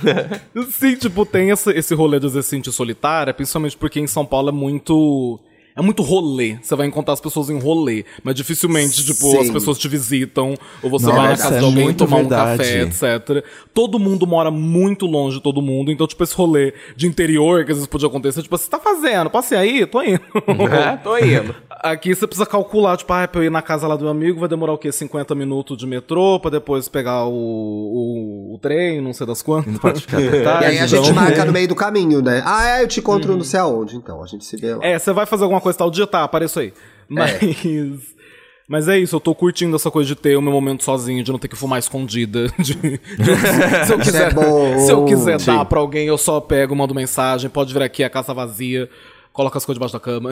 [0.71, 4.49] Sim, tipo, tem esse, esse rolê de se sentir solitária, principalmente porque em São Paulo
[4.49, 5.39] é muito
[5.79, 6.59] é muito rolê.
[6.61, 8.05] Você vai encontrar as pessoas em rolê.
[8.25, 9.39] Mas dificilmente, tipo, Sim.
[9.39, 12.53] as pessoas te visitam, ou você Nossa, vai na casa é de alguém tomar verdade.
[12.53, 13.45] um café, etc.
[13.73, 15.93] Todo mundo mora muito longe de todo mundo.
[15.93, 19.31] Então, tipo, esse rolê de interior que às vezes podia acontecer, tipo, você tá fazendo?
[19.31, 19.87] Passei aí?
[19.87, 20.21] Tô indo.
[20.69, 21.55] É, tô indo.
[21.71, 24.41] Aqui você precisa calcular, tipo, ah, pra eu ir na casa lá do meu amigo,
[24.41, 24.91] vai demorar o quê?
[24.91, 29.73] 50 minutos de metrô, pra depois pegar o, o, o trem, não sei das quantas.
[29.73, 31.15] Não pode ficar tarde, E aí a gente então...
[31.15, 32.43] marca no meio do caminho, né?
[32.45, 33.37] Ah, é, eu te encontro hum.
[33.37, 34.23] não sei aonde, então.
[34.23, 34.85] A gente se vê lá.
[34.85, 36.69] É, você vai fazer alguma coisa tal dia, tá, apareço aí.
[36.69, 36.73] É.
[37.09, 37.43] Mas.
[37.43, 38.19] É.
[38.69, 41.33] Mas é isso, eu tô curtindo essa coisa de ter o meu momento sozinho, de
[41.33, 42.49] não ter que fumar escondida.
[42.59, 43.01] De, de,
[43.87, 47.49] se eu quiser, é se eu quiser dar pra alguém, eu só pego, mando mensagem,
[47.49, 48.91] pode vir aqui a casa vazia
[49.39, 50.31] coloca as coisas debaixo da cama.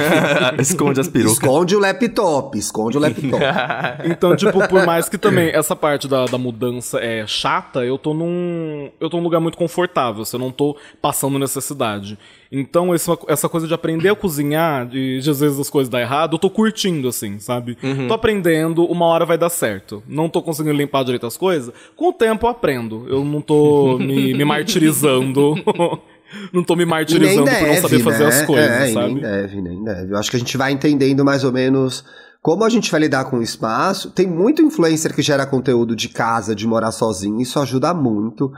[0.58, 1.34] esconde as perucas.
[1.34, 3.44] Esconde o laptop, esconde o laptop.
[4.10, 8.14] então, tipo, por mais que também essa parte da, da mudança é chata, eu tô
[8.14, 8.90] num.
[8.98, 12.18] Eu tô num lugar muito confortável, eu não tô passando necessidade.
[12.50, 16.00] Então, essa, essa coisa de aprender a cozinhar, de, de às vezes as coisas dar
[16.00, 17.76] errado, eu tô curtindo, assim, sabe?
[17.82, 18.08] Uhum.
[18.08, 20.02] Tô aprendendo, uma hora vai dar certo.
[20.08, 23.04] Não tô conseguindo limpar direito as coisas, com o tempo eu aprendo.
[23.10, 25.54] Eu não tô me, me martirizando
[26.52, 28.28] não tô me martirizando deve, por não saber fazer né?
[28.28, 29.14] as coisas, é, sabe?
[29.14, 30.12] Nem deve, nem deve.
[30.12, 32.04] Eu acho que a gente vai entendendo mais ou menos
[32.42, 34.10] como a gente vai lidar com o espaço.
[34.10, 38.50] Tem muito influencer que gera conteúdo de casa, de morar sozinho, isso ajuda muito.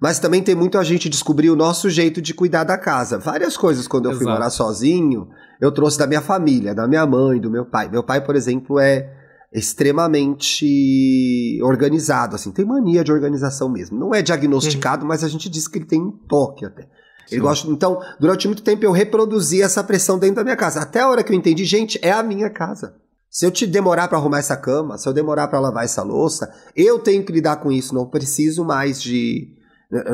[0.00, 3.18] Mas também tem muito a gente descobrir o nosso jeito de cuidar da casa.
[3.18, 4.24] Várias coisas quando eu Exato.
[4.24, 5.28] fui morar sozinho,
[5.60, 7.88] eu trouxe da minha família, da minha mãe, do meu pai.
[7.88, 9.10] Meu pai, por exemplo, é
[9.52, 13.98] extremamente organizado, assim, tem mania de organização mesmo.
[13.98, 15.08] Não é diagnosticado, uhum.
[15.08, 16.88] mas a gente diz que ele tem um toque até.
[17.34, 20.80] Ele gosta, então, durante muito tempo eu reproduzi essa pressão dentro da minha casa.
[20.80, 22.94] Até a hora que eu entendi, gente, é a minha casa.
[23.34, 26.48] Se eu te demorar para arrumar essa cama, se eu demorar para lavar essa louça,
[26.76, 27.92] eu tenho que lidar com isso.
[27.92, 29.48] Não preciso mais de.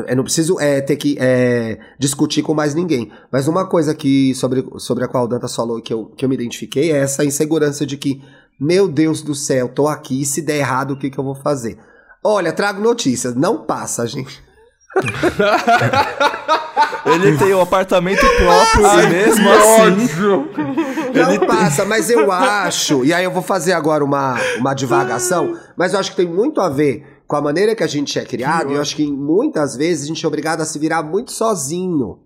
[0.07, 3.11] Eu não preciso é, ter que é, discutir com mais ninguém.
[3.31, 6.29] Mas uma coisa que sobre, sobre a qual o Dantas falou que eu, que eu
[6.29, 8.23] me identifiquei é essa insegurança de que,
[8.59, 11.77] meu Deus do céu, tô aqui, se der errado, o que, que eu vou fazer?
[12.23, 13.35] Olha, trago notícias.
[13.35, 14.43] Não passa, gente.
[17.05, 20.07] Ele tem um apartamento próprio Ai, e mesmo assim.
[21.13, 23.03] Não ele passa, mas eu acho.
[23.03, 26.61] E aí eu vou fazer agora uma, uma divagação, mas eu acho que tem muito
[26.61, 28.71] a ver com a maneira que a gente é criado.
[28.71, 32.19] E eu acho que muitas vezes a gente é obrigado a se virar muito sozinho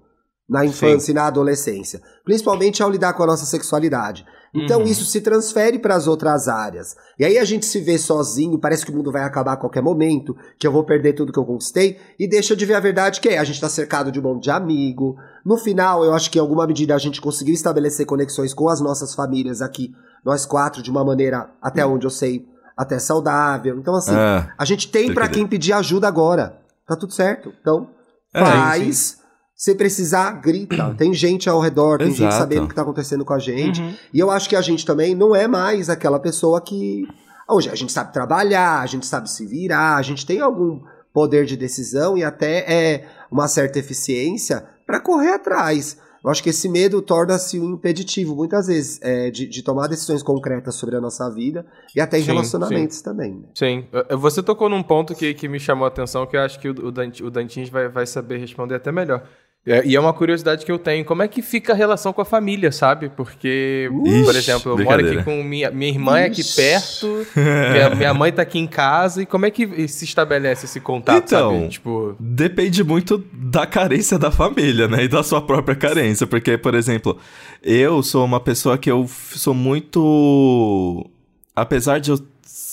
[0.47, 1.11] na infância Sim.
[1.11, 4.25] e na adolescência, principalmente ao lidar com a nossa sexualidade.
[4.55, 4.85] Então uhum.
[4.85, 6.95] isso se transfere para as outras áreas.
[7.19, 9.83] E aí a gente se vê sozinho, parece que o mundo vai acabar a qualquer
[9.83, 13.19] momento, que eu vou perder tudo que eu conquistei, e deixa de ver a verdade
[13.19, 15.17] que é, a gente está cercado de um monte de amigo.
[15.45, 18.79] No final, eu acho que em alguma medida a gente conseguiu estabelecer conexões com as
[18.79, 21.95] nossas famílias aqui, nós quatro, de uma maneira, até uhum.
[21.95, 22.45] onde eu sei,
[22.77, 23.77] até saudável.
[23.77, 26.59] Então assim, é, a gente tem para quem pedir ajuda agora.
[26.87, 27.51] Tá tudo certo.
[27.61, 27.89] Então,
[28.33, 29.17] é, faz
[29.55, 30.93] se precisar, grita.
[30.97, 32.23] Tem gente ao redor, tem Exato.
[32.23, 33.81] gente sabendo o que está acontecendo com a gente.
[33.81, 33.93] Uhum.
[34.13, 37.07] E eu acho que a gente também não é mais aquela pessoa que.
[37.47, 40.81] Hoje a gente sabe trabalhar, a gente sabe se virar, a gente tem algum
[41.13, 45.97] poder de decisão e até é uma certa eficiência para correr atrás.
[46.25, 50.23] Eu acho que esse medo torna-se um impeditivo, muitas vezes, é, de, de, tomar decisões
[50.23, 51.63] concretas sobre a nossa vida
[51.95, 53.03] e até em sim, relacionamentos sim.
[53.03, 53.31] também.
[53.35, 53.47] Né?
[53.53, 53.85] Sim.
[54.17, 56.71] Você tocou num ponto que, que me chamou a atenção, que eu acho que o,
[56.71, 59.23] o Dantins vai, vai saber responder até melhor.
[59.67, 61.03] É, e é uma curiosidade que eu tenho.
[61.03, 63.09] Como é que fica a relação com a família, sabe?
[63.09, 67.89] Porque, Ixi, por exemplo, eu moro aqui com minha, minha irmã é aqui perto, minha,
[67.95, 69.23] minha, mãe tá aqui em casa.
[69.23, 71.69] E como é que se estabelece esse contato, então, sabe?
[71.69, 72.15] Tipo...
[72.19, 75.05] depende muito da carência da família, né?
[75.05, 76.27] E da sua própria carência.
[76.27, 77.17] Porque, por exemplo,
[77.63, 81.09] eu sou uma pessoa que eu sou muito...
[81.55, 82.19] Apesar de eu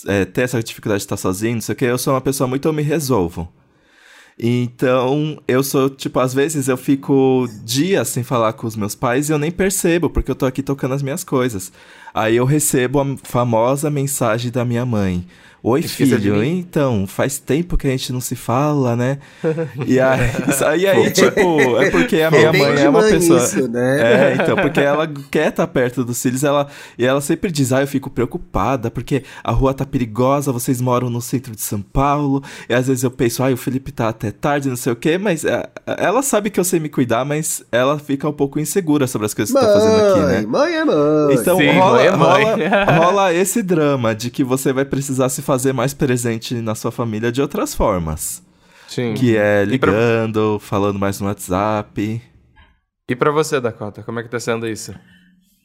[0.06, 2.46] é, ter essa dificuldade de estar sozinho, não sei o que, eu sou uma pessoa
[2.46, 3.48] muito eu me resolvo.
[4.44, 9.28] Então, eu sou, tipo, às vezes eu fico dias sem falar com os meus pais
[9.28, 11.70] e eu nem percebo, porque eu tô aqui tocando as minhas coisas.
[12.14, 15.24] Aí eu recebo a famosa mensagem da minha mãe.
[15.64, 19.18] Oi, Esqueça filho, mim." então, faz tempo que a gente não se fala, né?
[19.86, 20.20] E aí,
[20.80, 23.38] e aí tipo, é porque a minha É mãe é uma mãe pessoa.
[23.38, 24.00] isso, né?
[24.00, 26.66] É, então, porque ela quer estar perto dos filhos, ela,
[26.98, 31.08] e ela sempre diz: Ah, eu fico preocupada, porque a rua tá perigosa, vocês moram
[31.08, 34.32] no centro de São Paulo, e às vezes eu penso, ah, o Felipe tá até
[34.32, 37.62] tarde, não sei o quê, mas é, ela sabe que eu sei me cuidar, mas
[37.70, 40.40] ela fica um pouco insegura sobre as coisas que eu tô fazendo aqui, né?
[40.40, 41.34] Mãe, mãe é mãe.
[41.40, 42.44] Então Sim, rola, é mãe.
[42.44, 46.90] rola- rola esse drama de que você vai precisar se fazer mais presente na sua
[46.92, 48.42] família de outras formas.
[48.88, 49.14] Sim.
[49.14, 52.20] Que é E pra- ligando, falando mais no WhatsApp.
[53.08, 54.94] E pra você, Dakota, como é que tá sendo isso?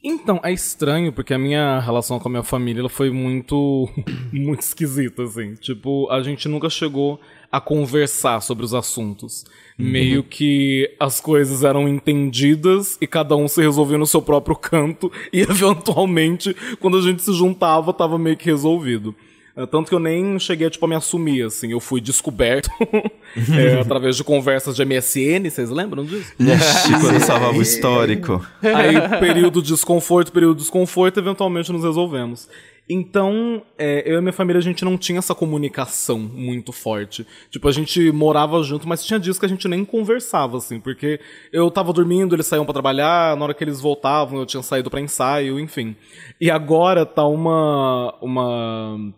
[0.02, 3.88] Então, é estranho, porque a minha relação com a minha família ela foi muito,
[4.32, 5.54] muito esquisita, assim.
[5.54, 9.44] Tipo, a gente nunca chegou a conversar sobre os assuntos.
[9.76, 15.10] Meio que as coisas eram entendidas e cada um se resolvia no seu próprio canto,
[15.32, 19.14] e eventualmente, quando a gente se juntava, tava meio que resolvido.
[19.58, 21.72] É, Tanto que eu nem cheguei tipo, a me assumir, assim.
[21.72, 22.70] Eu fui descoberto
[23.58, 26.32] é, através de conversas de MSN, vocês lembram disso?
[26.38, 28.46] Ixi, quando salvava o histórico.
[28.62, 32.48] Aí, período de desconforto, período de desconforto, eventualmente nos resolvemos.
[32.90, 37.26] Então, é, eu e minha família, a gente não tinha essa comunicação muito forte.
[37.50, 41.20] Tipo, a gente morava junto, mas tinha dias que a gente nem conversava, assim, porque
[41.52, 44.88] eu tava dormindo, eles saíam pra trabalhar, na hora que eles voltavam, eu tinha saído
[44.88, 45.94] pra ensaio, enfim.
[46.40, 48.14] E agora tá uma.
[48.22, 49.12] uma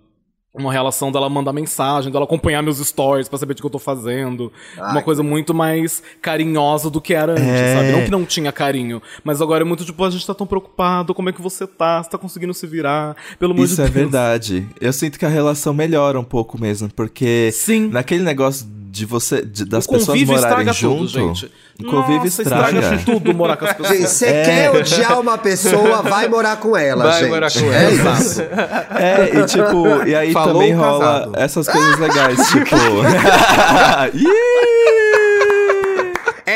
[0.53, 3.79] uma relação dela mandar mensagem, dela acompanhar meus stories pra saber o que eu tô
[3.79, 4.53] fazendo.
[4.79, 7.75] Ai, uma coisa muito mais carinhosa do que era antes, É.
[7.77, 7.93] sabe?
[7.93, 11.15] Não que não tinha carinho, mas agora é muito tipo, a gente tá tão preocupado,
[11.15, 12.03] como é que você tá?
[12.03, 13.17] Você tá conseguindo se virar?
[13.39, 13.95] Pelo amor Isso de é Deus.
[13.95, 14.67] verdade.
[14.81, 17.89] Eu sinto que a relação melhora um pouco mesmo, porque Sim.
[17.89, 21.51] naquele negócio de você, de- das o pessoas morarem estraga junto, tudo, gente.
[21.81, 22.99] o convívio Nossa, estraga.
[23.05, 23.99] tudo morar com as pessoas.
[23.99, 24.45] Gente, você É.
[24.45, 27.31] quer odiar uma pessoa, vai morar com ela, Vai gente.
[27.31, 28.43] morar com É ela, isso.
[28.43, 31.33] É, e tipo, e aí Falou também rola casado.
[31.37, 32.77] essas coisas legais, tipo.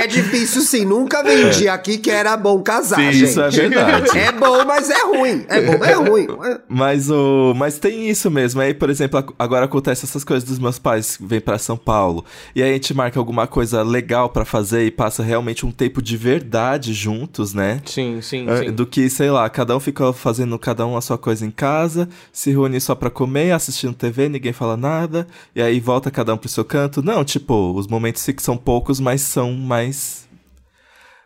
[0.02, 3.24] É difícil sim, nunca vendi aqui que era bom casar, Sim, gente.
[3.30, 4.18] isso é verdade.
[4.18, 5.44] É bom, mas é ruim.
[5.48, 6.26] É bom, mas é ruim.
[6.68, 8.60] Mas o, mas tem isso mesmo.
[8.60, 11.76] Aí, por exemplo, ag- agora acontece essas coisas dos meus pais que vêm pra São
[11.76, 12.24] Paulo.
[12.54, 16.00] E aí a gente marca alguma coisa legal pra fazer e passa realmente um tempo
[16.02, 17.80] de verdade juntos, né?
[17.84, 18.72] Sim, sim, Ah, sim.
[18.72, 22.08] Do que, sei lá, cada um fica fazendo cada um a sua coisa em casa,
[22.32, 26.36] se reúne só pra comer, assistindo TV, ninguém fala nada, e aí volta cada um
[26.36, 27.02] pro seu canto.
[27.02, 29.83] Não, tipo, os momentos sim que são poucos, mas são mais.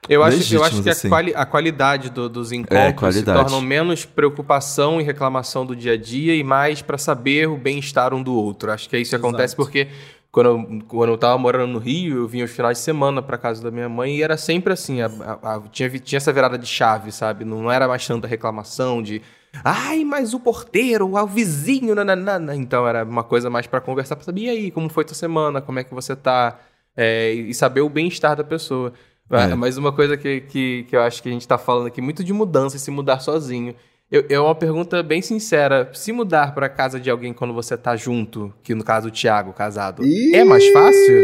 [0.08, 1.08] Eu acho, eu acho que a, assim.
[1.08, 3.40] quali- a qualidade do- dos É, encontros se qualidade.
[3.42, 8.14] tornam menos preocupação e reclamação do dia a dia e mais pra saber o bem-estar
[8.14, 8.70] um do outro.
[8.72, 9.88] Acho que isso acontece porque
[10.32, 13.36] quando eu, quando eu tava morando no Rio, eu vinha os finais de semana pra
[13.36, 15.06] casa da minha mãe e era sempre assim, a-
[15.42, 17.44] a- a- tinha, tinha essa virada de chave, sabe?
[17.44, 19.20] Não era mais tanta reclamação de
[19.64, 22.54] Ai, mas o porteiro, o vizinho, nananana.
[22.54, 25.60] Então era uma coisa mais pra conversar, pra saber, e aí, como foi tua semana,
[25.62, 26.58] como é que você tá?
[27.00, 28.92] É, e saber o bem-estar da pessoa.
[29.30, 29.54] É.
[29.54, 32.24] Mas uma coisa que, que, que eu acho que a gente tá falando aqui, muito
[32.24, 33.74] de mudança e se mudar sozinho.
[34.10, 35.88] Eu, é uma pergunta bem sincera.
[35.92, 39.52] Se mudar pra casa de alguém quando você tá junto, que no caso o Thiago,
[39.52, 40.02] casado,
[40.34, 41.22] é mais fácil?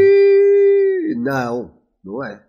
[1.17, 1.73] Não,
[2.05, 2.43] não é.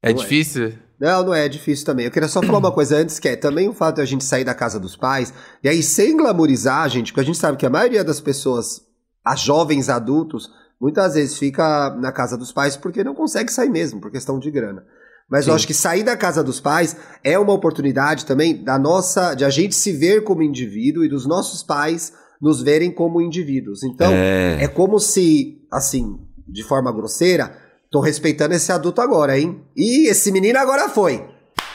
[0.00, 0.22] É Não é.
[0.22, 0.74] difícil?
[1.00, 2.06] Não, não é, é difícil também.
[2.06, 4.24] Eu queria só falar uma coisa antes, que é também o fato de a gente
[4.24, 7.66] sair da casa dos pais, e aí sem glamorizar, gente, porque a gente sabe que
[7.66, 8.80] a maioria das pessoas,
[9.24, 14.00] as jovens adultos, muitas vezes fica na casa dos pais porque não consegue sair mesmo,
[14.00, 14.84] por questão de grana.
[15.28, 15.56] Mas eu Sim.
[15.56, 19.50] acho que sair da casa dos pais é uma oportunidade também da nossa, de a
[19.50, 23.82] gente se ver como indivíduo e dos nossos pais nos verem como indivíduos.
[23.82, 24.64] Então, é.
[24.64, 27.56] é como se, assim, de forma grosseira,
[27.90, 29.64] tô respeitando esse adulto agora, hein?
[29.74, 31.24] E esse menino agora foi.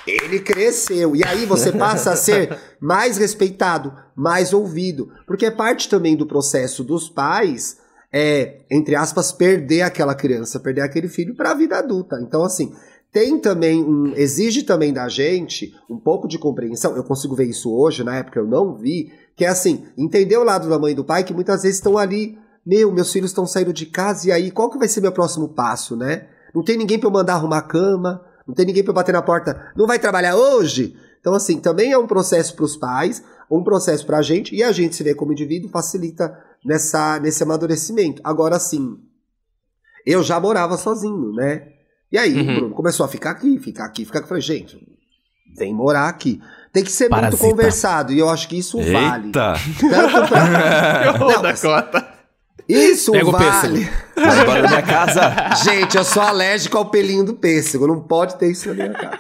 [0.06, 1.16] Ele cresceu.
[1.16, 5.12] E aí você passa a ser mais respeitado, mais ouvido.
[5.26, 7.78] Porque é parte também do processo dos pais,
[8.12, 12.20] é, entre aspas, perder aquela criança, perder aquele filho para a vida adulta.
[12.22, 12.74] Então, assim,
[13.12, 14.14] tem também um.
[14.16, 16.96] Exige também da gente um pouco de compreensão.
[16.96, 19.12] Eu consigo ver isso hoje, na época eu não vi.
[19.36, 21.98] Que é assim, entender o lado da mãe e do pai que muitas vezes estão
[21.98, 25.12] ali meu, meus filhos estão saindo de casa e aí qual que vai ser meu
[25.12, 26.28] próximo passo, né?
[26.54, 29.22] Não tem ninguém para eu mandar arrumar a cama, não tem ninguém para bater na
[29.22, 30.96] porta, não vai trabalhar hoje?
[31.20, 34.62] Então assim, também é um processo para os pais, um processo para a gente e
[34.62, 38.22] a gente se vê como indivíduo facilita nessa nesse amadurecimento.
[38.24, 38.98] Agora sim,
[40.06, 41.68] eu já morava sozinho, né?
[42.12, 42.56] E aí, Uhum.
[42.56, 44.26] Bruno começou a ficar aqui, ficar aqui, ficar aqui.
[44.26, 44.78] Eu falei, gente,
[45.56, 46.42] vem morar aqui.
[46.74, 47.44] Tem que ser Parasita.
[47.44, 49.28] muito conversado e eu acho que isso vale.
[49.28, 49.54] Eita!
[49.80, 51.18] Tanto pra...
[51.20, 51.64] Não, mas-.
[52.68, 53.90] Isso Pega o vale.
[54.16, 55.56] Vai da minha casa.
[55.64, 57.88] Gente, eu sou alérgico ao pelinho do pêssego.
[57.88, 59.20] Não pode ter isso na minha casa.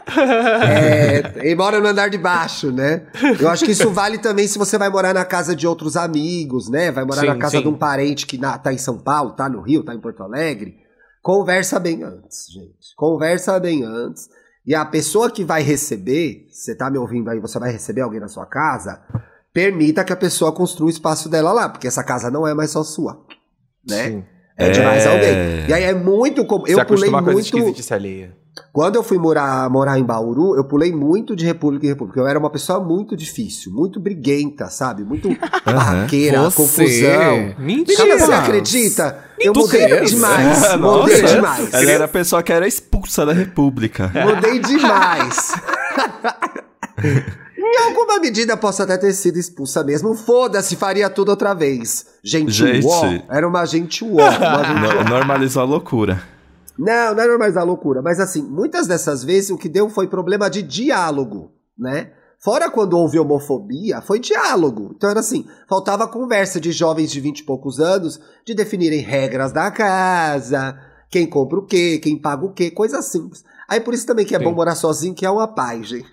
[0.65, 3.07] É, embora no andar de baixo, né?
[3.39, 6.69] Eu acho que isso vale também se você vai morar na casa de outros amigos,
[6.69, 6.91] né?
[6.91, 7.63] Vai morar Sim, na casa sim.
[7.63, 10.21] de um parente que na- tá em São Paulo, tá no Rio, tá em Porto
[10.23, 10.75] Alegre.
[11.21, 12.95] Conversa bem antes, gente.
[12.95, 14.29] Conversa bem antes.
[14.65, 18.19] E a pessoa que vai receber, você tá me ouvindo aí, você vai receber alguém
[18.19, 19.01] na sua casa,
[19.59, 22.71] permita que a pessoa construa o espaço dela lá, porque essa casa não é mais
[22.71, 23.19] só sua,
[23.87, 24.03] né?
[24.09, 24.23] Sim.
[24.57, 25.07] É de mais É.
[25.09, 25.69] alguém.
[25.69, 26.65] E aí é muito comum.
[26.67, 27.93] Eu pulei muito.
[27.93, 28.35] alheia.
[28.73, 32.19] Quando eu fui morar, morar em Bauru, eu pulei muito de república em república.
[32.19, 35.03] Eu era uma pessoa muito difícil, muito briguenta, sabe?
[35.05, 35.29] Muito
[35.65, 36.57] barraqueira, Você?
[36.57, 37.55] confusão.
[37.57, 38.19] Mentira.
[38.19, 39.17] Você acredita?
[39.39, 39.87] Eu Mentira.
[39.87, 40.63] mudei demais.
[40.65, 41.35] É, mudei nossa.
[41.35, 41.73] demais.
[41.73, 44.11] Ela era a pessoa que era expulsa da república.
[44.25, 45.53] Mudei demais.
[47.61, 50.13] em alguma medida posso até ter sido expulsa mesmo.
[50.15, 52.05] Foda-se, faria tudo outra vez.
[52.23, 52.85] Gente, Gente.
[52.85, 53.01] uó.
[53.29, 54.11] Era uma gente uó.
[54.21, 56.21] Uma gente No- normalizou a loucura.
[56.77, 58.01] Não, não é normalizar a loucura.
[58.01, 62.11] Mas assim, muitas dessas vezes o que deu foi problema de diálogo, né?
[62.41, 64.93] Fora quando houve homofobia, foi diálogo.
[64.95, 69.51] Então era assim, faltava conversa de jovens de vinte e poucos anos de definirem regras
[69.51, 73.43] da casa, quem compra o quê, quem paga o quê, coisa simples.
[73.67, 74.55] Aí por isso também que é bom Sim.
[74.55, 76.07] morar sozinho, que é uma paz, gente.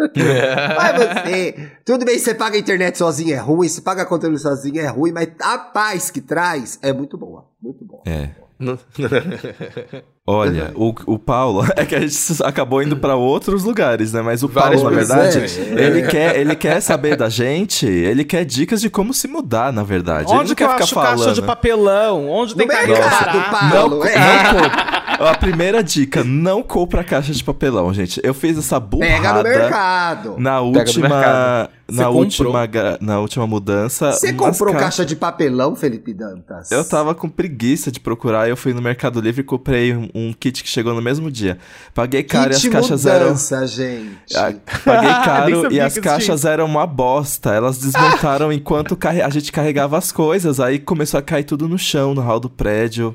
[0.76, 4.80] Mas você, tudo bem, você paga a internet sozinho é ruim, se paga conteúdo sozinho
[4.80, 8.02] é ruim, mas a paz que traz é muito boa, muito boa.
[8.06, 8.30] É.
[10.26, 14.22] Olha, o, o Paulo, é que a gente acabou indo pra outros lugares, né?
[14.22, 15.84] Mas o Várias Paulo, na verdade, é.
[15.84, 19.82] ele, quer, ele quer saber da gente, ele quer dicas de como se mudar, na
[19.82, 20.30] verdade.
[20.30, 21.18] ele Onde não que eu quer ficar acho falando.
[21.18, 22.28] caixa de papelão?
[22.28, 23.50] Onde tem mercado?
[23.50, 23.98] Paulo.
[23.98, 24.16] Não, é.
[24.52, 24.99] não.
[25.20, 28.18] A primeira dica, não compra caixa de papelão, gente.
[28.24, 30.34] Eu fiz essa burrada Pega no mercado.
[30.38, 31.70] na última mercado.
[31.92, 32.68] na última
[33.00, 34.12] na última mudança.
[34.12, 36.70] Você comprou caixas- caixa de papelão, Felipe Dantas?
[36.72, 40.32] Eu tava com preguiça de procurar, eu fui no Mercado Livre e comprei um, um
[40.32, 41.58] kit que chegou no mesmo dia.
[41.94, 44.36] Paguei caro Kit e as caixas eram mudança, gente.
[44.36, 44.54] Ah,
[44.84, 47.52] Paguei caro e as caixas eram uma bosta.
[47.52, 50.58] Elas desmontaram enquanto a gente carregava as coisas.
[50.60, 53.14] Aí começou a cair tudo no chão, no hall do prédio.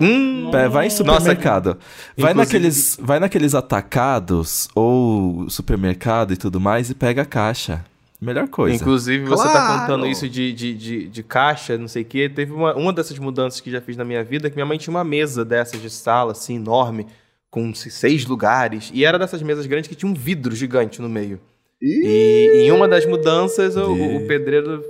[0.00, 1.78] Hum, Pé, vai em supermercado.
[2.16, 7.84] vai, Inclusive- naqueles, vai naqueles atacados ou supermercado e tudo mais e pega a caixa.
[8.20, 8.76] Melhor coisa.
[8.76, 9.80] Inclusive, você tá Claro.
[9.80, 12.28] contando isso de, de, de, de caixa, não sei o quê.
[12.28, 14.92] Teve uma, uma dessas mudanças que já fiz na minha vida, que minha mãe tinha
[14.94, 17.06] uma mesa dessas de sala, assim, enorme,
[17.50, 18.90] com se- seis lugares.
[18.94, 21.38] E era dessas mesas grandes que tinha um vidro gigante no meio.
[21.80, 24.82] Ih, E em uma das mudanças, o, o pedreiro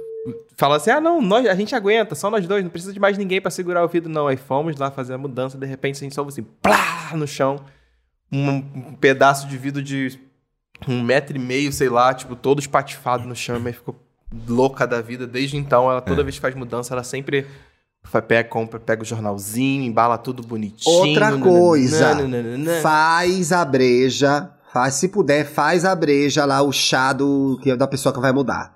[0.57, 3.19] fala assim: ah, não, nós, a gente aguenta, só nós dois, não precisa de mais
[3.19, 4.27] ninguém pra segurar o vidro, não.
[4.27, 7.27] Aí fomos lá fazer a mudança, de repente a gente só ouve assim, plá, no
[7.27, 7.61] chão,
[8.33, 10.19] um, um pedaço de vidro de
[10.87, 13.97] um metro e meio, sei lá, tipo, todo espatifado no chão, mas ficou
[14.49, 15.27] louca da vida.
[15.27, 17.47] Desde então, ela toda vez que faz mudança, ela sempre
[18.27, 21.09] pega, compra, pega o jornalzinho, embala tudo bonitinho.
[21.09, 22.81] Outra coisa, nananã.
[22.81, 27.77] faz a breja, faz, se puder, faz a breja lá, o chá do, que é
[27.77, 28.76] da pessoa que vai mudar.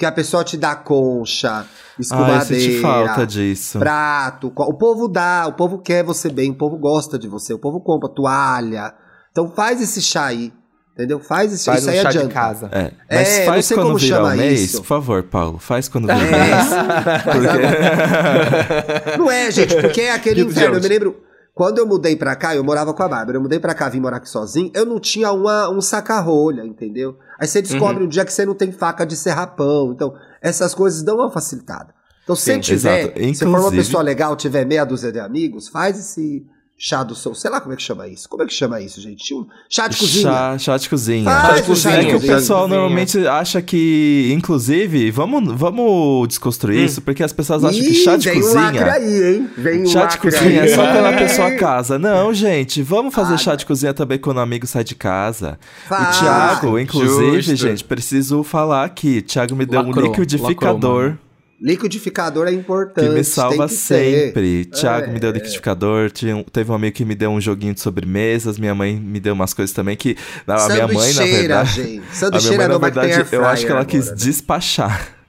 [0.00, 1.64] Porque a pessoa te dá concha, Ai,
[1.98, 3.78] eu escumadeira, senti falta disso.
[3.78, 4.50] prato.
[4.56, 7.82] O povo dá, o povo quer você bem, o povo gosta de você, o povo
[7.82, 8.94] compra toalha.
[9.30, 10.54] Então faz esse chá aí,
[10.94, 11.20] entendeu?
[11.20, 12.28] Faz esse Faz isso um aí chá adianta.
[12.28, 12.70] de casa.
[12.72, 14.78] É, mas É, não faz sei quando como virar chama o mês, isso.
[14.78, 15.58] por favor, Paulo.
[15.58, 16.72] Faz quando virar o É, mês.
[17.52, 19.18] agora.
[19.18, 20.76] Não é, gente, porque é aquele inferno.
[20.78, 21.16] Eu me lembro,
[21.60, 23.36] quando eu mudei pra cá, eu morava com a Bárbara.
[23.36, 24.70] Eu mudei pra cá, vim morar aqui sozinho.
[24.72, 27.18] Eu não tinha uma, um saca-rolha, entendeu?
[27.38, 29.92] Aí você descobre um dia que você não tem faca de serrar pão.
[29.92, 31.92] Então, essas coisas dão uma facilitada.
[32.24, 33.34] Então, se Sim, tiver, exato.
[33.34, 36.46] se for uma pessoa legal, tiver meia dúzia de amigos, faz esse
[36.82, 37.34] chá do seu.
[37.34, 38.26] Sei lá como é que chama isso.
[38.26, 39.34] Como é que chama isso, gente?
[39.34, 40.22] Um chá de cozinha.
[40.22, 41.24] Chá, chá de cozinha.
[41.30, 42.34] Faz o chá de é que o cozinha.
[42.36, 42.80] pessoal Cozinha.
[42.80, 48.30] normalmente acha que, inclusive, vamos, vamos desconstruir isso, porque as pessoas acham que chá de
[48.30, 48.92] vem um cozinha.
[48.92, 49.50] aí, hein?
[49.58, 50.70] Vem um Chá de lacre cozinha aí.
[50.70, 51.98] é só quando a pessoa casa.
[52.00, 55.58] Não, gente, vamos fazer Ah, chá de cozinha também quando o amigo sai de casa.
[55.86, 56.16] Faz.
[56.16, 57.56] O Thiago, inclusive, Justo.
[57.56, 59.20] gente, preciso falar aqui.
[59.20, 61.18] Thiago me deu um Lacrou, liquidificador lacrou,
[61.60, 63.06] Liquidificador é importante.
[63.08, 63.78] que me salva tem que ter.
[64.24, 64.64] sempre.
[64.64, 65.12] Thiago É.
[65.12, 66.10] me deu liquidificador.
[66.10, 68.58] Tinha teve um amigo que me deu um joguinho de sobremesas.
[68.58, 70.16] Minha mãe me deu umas coisas também que.
[70.46, 71.72] A minha mãe, na verdade.
[71.74, 72.02] gente.
[72.24, 74.24] A minha mãe, na verdade, eu acho que ela fryer quis agora, né?
[74.24, 75.19] despachar.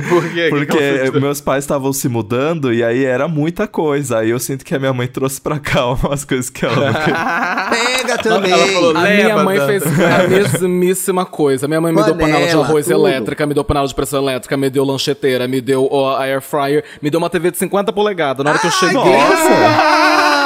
[0.08, 0.28] Por quê?
[0.28, 1.10] Que que Porque fez?
[1.12, 4.18] meus pais estavam se mudando e aí era muita coisa.
[4.18, 6.94] Aí eu sinto que a minha mãe trouxe pra cá umas coisas que ela não
[7.00, 7.14] queria.
[7.70, 8.52] Pega também.
[8.52, 11.66] Ela falou, A minha mãe fez a mesmíssima coisa.
[11.68, 13.06] Minha mãe me deu panela de Panela, arroz tudo.
[13.06, 16.40] elétrica, me deu panela de pressão elétrica, me deu lancheteira, me deu ó, a air
[16.40, 18.44] fryer, me deu uma TV de 50 polegadas.
[18.44, 18.94] Na hora que eu cheguei.
[18.96, 20.41] Nossa!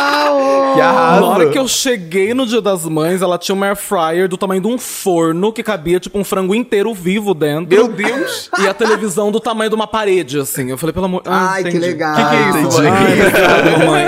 [0.76, 1.20] Que arraso.
[1.20, 4.36] Na hora que eu cheguei no Dia das Mães, ela tinha uma air fryer do
[4.36, 7.74] tamanho de um forno que cabia tipo um frango inteiro vivo dentro.
[7.74, 8.50] Meu Deus!
[8.58, 10.70] E a televisão do tamanho de uma parede, assim.
[10.70, 11.22] Eu falei, pelo amor...
[11.26, 11.86] Ah, Ai, que entendi.
[11.86, 12.14] legal.
[12.16, 12.92] Que que é isso, mãe?
[12.92, 14.06] Que que é isso, mãe?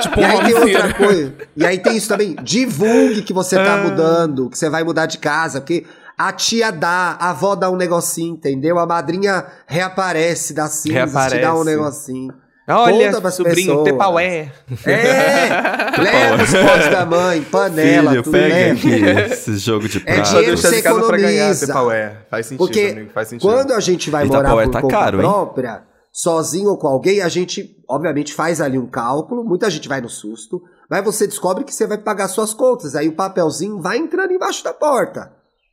[0.00, 1.34] tipo, E aí tem outra coisa.
[1.56, 2.36] E aí tem isso também.
[2.42, 5.84] Divulgue que você tá mudando, que você vai mudar de casa, porque
[6.18, 8.78] a tia dá, a avó dá um negocinho, entendeu?
[8.78, 11.52] A madrinha reaparece da cinza, te dá Reaparece.
[11.60, 12.34] um negocinho.
[12.68, 14.52] Olha, Conta pras sobrinho, tepaué.
[14.86, 15.48] É!
[16.00, 18.72] leva os potes da mãe, panela, Filho, tudo pega leva.
[18.78, 20.28] aqui esse jogo de É prato.
[20.28, 21.66] dinheiro deixar você de casa pra ganhar economiza.
[21.66, 22.16] tepaué.
[22.30, 23.48] Faz sentido, Porque amigo, faz sentido.
[23.50, 25.22] quando a gente vai E morar por tá conta caro, hein?
[25.22, 25.82] própria,
[26.12, 30.08] sozinho ou com alguém, a gente, obviamente, faz ali um cálculo, muita gente vai no
[30.08, 34.32] susto, mas você descobre que você vai pagar suas contas, aí o papelzinho vai entrando
[34.32, 35.32] embaixo da porta,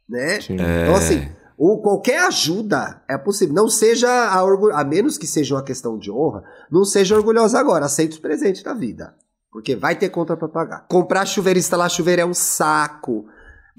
[0.10, 0.40] né?
[0.50, 1.30] Então, assim,
[1.60, 3.54] o, qualquer ajuda é possível.
[3.54, 7.60] Não seja a, orgu- a menos que seja uma questão de honra, não seja orgulhosa
[7.60, 9.14] agora, aceite os presentes da vida.
[9.52, 10.86] Porque vai ter conta pra pagar.
[10.88, 13.26] Comprar chuveiro e instalar chuveiro é um saco.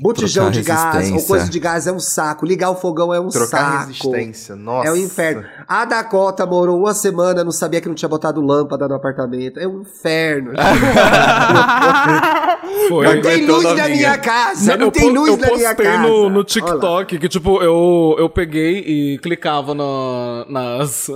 [0.01, 2.46] Botijão Trocar de gás ou coisa de gás é um saco.
[2.46, 3.86] Ligar o fogão é um Trocar saco.
[3.88, 4.88] resistência, nossa.
[4.88, 5.44] É um inferno.
[5.68, 9.61] A Dakota morou uma semana, não sabia que não tinha botado lâmpada no apartamento.
[9.61, 10.53] É um inferno.
[12.88, 13.14] Foi.
[13.14, 13.88] não tem luz na novinha.
[13.88, 14.76] minha casa.
[14.76, 16.03] Não, tem po- luz eu na minha postei casa.
[16.03, 16.44] no, no Olha lá.
[16.44, 21.11] TikTok que, tipo, eu, eu peguei e clicava na- nas,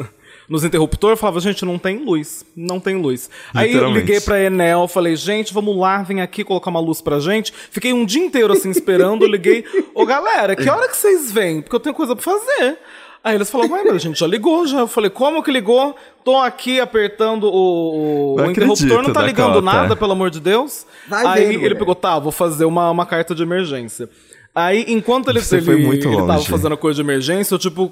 [0.49, 2.45] nos interruptores e falava, gente, não tem luz.
[2.57, 3.31] Não tem luz.
[3.53, 7.19] Aí eu liguei pra Enel, falei, gente, vamos lá, vem aqui colocar uma luz pra
[7.19, 7.53] gente.
[7.71, 9.65] Fiquei um dia inteiro assim esperando, liguei.
[9.95, 11.63] Ô galera, que hora que vocês vêm?
[11.63, 12.79] Porque eu tenho coisa pra fazer.
[13.25, 14.81] Aí eles falaram, ué, mas a gente já ligou já.
[14.81, 15.97] Eu falei, como que ligou?
[16.23, 19.63] Tô aqui apertando o, o, interruptor, não tá ligando Dakota.
[19.63, 20.87] nada, pelo amor de Deus.
[21.09, 21.79] Vai Aí vendo, ele mulher.
[21.79, 24.11] pegou, tá, vou fazer uma, uma carta de emergência.
[24.55, 27.59] Aí, enquanto ele, Você ele, foi muito ele tava fazendo a coisa de emergência, eu
[27.59, 27.91] tipo,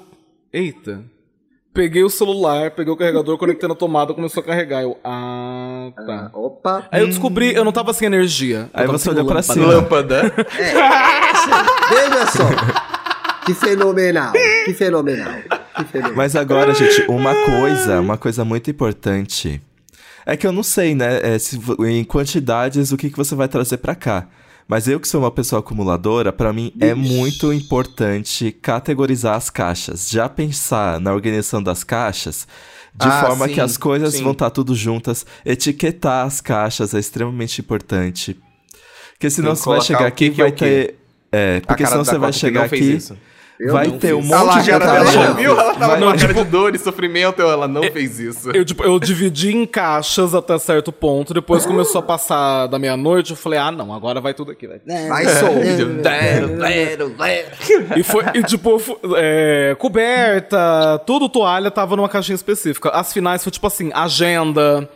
[0.51, 1.03] eita.
[1.73, 4.83] Peguei o celular, peguei o carregador, conectei na tomada, começou a carregar.
[4.83, 6.29] Eu, ah, tá.
[6.31, 6.87] Opa.
[6.91, 8.69] Aí eu descobri, eu não tava sem energia.
[8.71, 9.53] Eu Aí você olhou pra lâmpada.
[9.53, 9.65] cima.
[9.65, 10.33] Lâmpada.
[11.89, 13.43] Veja só.
[13.45, 14.33] Que fenomenal.
[14.65, 15.33] Que fenomenal.
[15.75, 16.15] Que fenomenal.
[16.15, 19.59] Mas agora, gente, uma coisa, uma coisa muito importante.
[20.25, 21.19] É que eu não sei, né?
[21.23, 24.27] é, se em quantidades, o que, que você vai trazer pra cá.
[24.67, 30.09] Mas eu que sou uma pessoa acumuladora, pra mim é muito importante categorizar as caixas.
[30.09, 32.47] Já pensar na organização das caixas
[32.95, 34.23] de Ah, forma sim, que as coisas sim.
[34.23, 35.25] vão estar tudo juntas.
[35.45, 38.37] Etiquetar as caixas é extremamente importante.
[39.13, 40.95] Porque senão você vai chegar aqui e é vai ter.
[41.31, 42.77] É, porque senão você vai chegar aqui.
[42.77, 43.17] isso.
[43.59, 45.51] Eu vai ter um monte de cara tá viu?
[45.51, 48.51] Ela tava Vai- com uma cara de dor e sofrimento, ela não fez isso.
[48.51, 53.31] Eu, tipo, eu dividi em caixas até certo ponto, depois começou a passar da meia-noite,
[53.31, 54.81] eu falei, ah, não, agora vai tudo aqui, velho.
[55.07, 56.01] Vai solto.
[56.03, 57.47] Lero, lero, lero.
[57.95, 58.77] E foi, e tipo,
[59.15, 62.89] é, coberta, tudo toalha tava numa caixinha específica.
[62.89, 64.89] As finais foi tipo assim, agenda.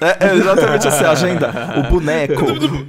[0.00, 1.50] É, é exatamente assim, a agenda.
[1.78, 2.42] O boneco,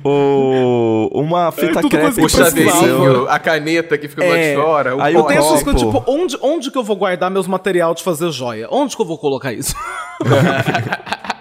[0.03, 4.55] o, uma fita tudo crepe O chaveirinho, a caneta que fica do lado É.
[4.55, 7.29] de fora, o Aí Eu tenho essas coisas, tipo, onde, onde que eu vou guardar
[7.31, 8.67] meus material de fazer joia?
[8.71, 9.75] Onde que eu vou colocar isso?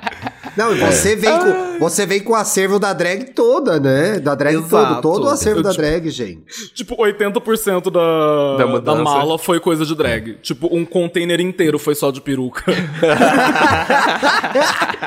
[0.57, 0.90] Não, e É.
[0.90, 4.18] você vem, com, você vem com o acervo da drag toda, né?
[4.18, 5.01] Da drag Exato.
[5.03, 5.14] todo.
[5.20, 6.40] Todo o acervo Eu, da tipo, drag, gente.
[6.74, 10.34] tipo, 80% da, Da da, mala foi coisa de drag.
[10.42, 12.64] Tipo, um container inteiro foi só de peruca.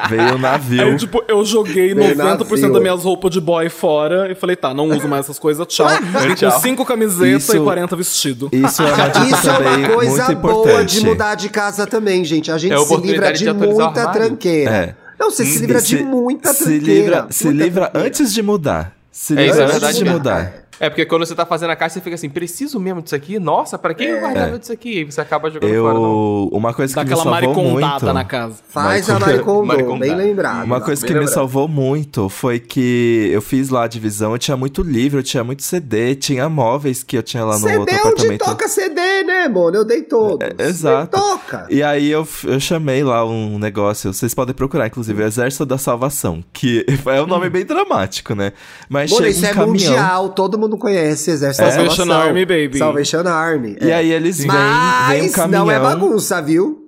[0.10, 0.84] veio o navio.
[0.84, 2.74] Aí, tipo, eu joguei Veio 90% navio.
[2.74, 5.88] das minhas roupas de boy fora e falei, tá, não uso mais essas coisas, tchau.
[6.24, 6.60] Vim com Tchau.
[6.60, 8.50] 5 camisetas e 40 vestidos.
[8.52, 11.00] Isso é uma Isso é uma coisa boa importante.
[11.00, 12.52] de mudar de casa também, gente.
[12.52, 14.72] A gente É se livra de, de muita tranqueira.
[14.72, 15.03] É.
[15.24, 16.94] Não, você se livra de muita se tranqueira.
[16.94, 18.08] livra, se muita livra tranqueira.
[18.08, 18.96] antes de mudar.
[19.12, 20.54] Se É, livra isso é antes verdade de mudar.
[20.80, 23.38] É, porque quando você tá fazendo a caixa, você fica assim, preciso mesmo disso aqui?
[23.40, 25.00] Nossa, pra que eu guardava disso aqui?
[25.02, 26.02] E você acaba jogando fora, não.
[26.04, 28.14] Eu, uma coisa Dá que me aquela salvou maricondada muito.
[28.14, 28.56] na casa.
[28.68, 29.68] Faz a Maricondá.
[29.76, 30.66] Maricondô, bem lembrado.
[30.66, 31.34] Uma coisa que me lembrado.
[31.36, 35.44] salvou muito foi que eu fiz lá a divisão, eu tinha muito livro, eu tinha
[35.44, 38.44] muito CD, tinha móveis que eu tinha lá no CD outro é onde apartamento.
[38.44, 39.76] toca CD, né, mano?
[39.78, 40.48] Eu dei todos.
[40.58, 41.18] É, exato.
[41.18, 41.66] Você toca.
[41.70, 45.78] E aí eu, eu chamei lá um negócio, vocês podem procurar, inclusive, o Exército da
[45.78, 48.52] Salvação, que é um nome bem dramático, né?
[48.90, 49.68] Mas Mano, chega isso um é caminhão.
[49.92, 52.22] mundial, todo mundo conhece Exército da Salvation Salvação.
[52.28, 52.78] Army, baby.
[52.78, 53.78] Salvation Army.
[53.82, 53.96] E é.
[53.96, 55.66] aí eles vêm, vem um Mas caminhão.
[55.66, 56.80] não é bagunça, viu?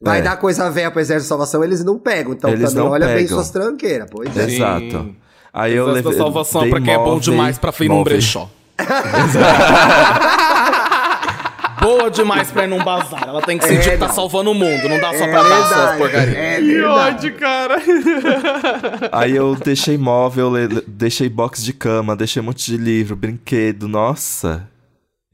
[0.00, 0.22] Vai É.
[0.22, 2.32] dar coisa velha pro Exército da Salvação, eles não pegam.
[2.34, 3.28] Então Eles também não olha bem pegam.
[3.36, 4.44] suas tranqueiras, pois é.
[4.44, 5.14] Exato.
[5.52, 6.12] Aí eu Exército levei.
[6.12, 8.50] da salvação dei pra quem é bom demais pra ir num brechó.
[12.06, 13.24] Boa demais pra ir num bazar.
[13.28, 14.14] Ela tem que sentir É, que tá não.
[14.14, 16.36] salvando o mundo, não dá só É pra dar suas verdade, porcarias.
[16.36, 17.16] é Que verdade.
[17.16, 17.76] ódio, cara.
[19.12, 20.52] Aí eu deixei móvel,
[20.86, 24.68] deixei box de cama, deixei um monte de livro, brinquedo, nossa.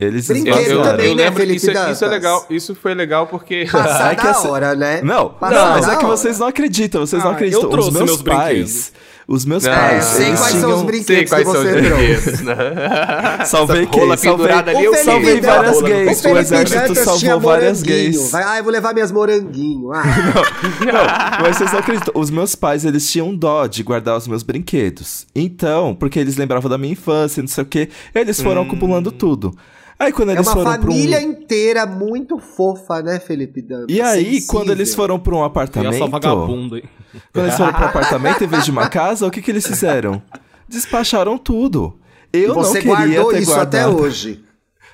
[0.00, 2.44] Eles Brinquedo Eu, também, eu né, lembro Felipe isso, isso é legal.
[2.50, 3.66] Isso foi legal porque.
[3.70, 5.00] Passar É que da essa- hora, né?
[5.02, 7.62] Não, Passar não, mas é que vocês não acreditam, vocês não Ah, acreditam.
[7.62, 8.92] eu trouxe os meus meus pais,
[9.32, 10.84] os meus Não, pais, sei quais são os tinham...
[10.84, 11.06] brinquedos.
[11.06, 12.54] Sei quais que você brinquedos, né?
[13.46, 14.30] Salvei Essa rola quem?
[14.30, 16.22] Salvei, ali, eu salvei Felipe várias gays.
[16.22, 18.30] o exército salvou várias gays.
[18.30, 19.90] Vai, ah, eu vou levar minhas moranguinho.
[19.90, 20.02] Ah,
[20.84, 22.12] Não, mas vocês não acreditam.
[22.14, 25.26] Os meus pais, eles tinham dó de guardar os meus brinquedos.
[25.34, 29.56] Então, porque eles lembravam da minha infância, não sei o quê, eles foram acumulando tudo.
[30.04, 30.92] Aí quando é eles uma foram pra um...
[30.92, 33.86] família inteira muito fofa, né, Felipe Dantas?
[33.94, 34.46] E aí, Sensível.
[34.48, 35.94] quando eles foram pra um apartamento...
[35.94, 36.84] essa vagabunda aí.
[37.32, 40.22] Quando eles foram pro apartamento em vez de uma casa, o que que eles fizeram?
[40.68, 41.98] Despacharam tudo.
[42.32, 43.90] Eu Você não queria guardou ter isso guardado.
[43.92, 44.44] até hoje.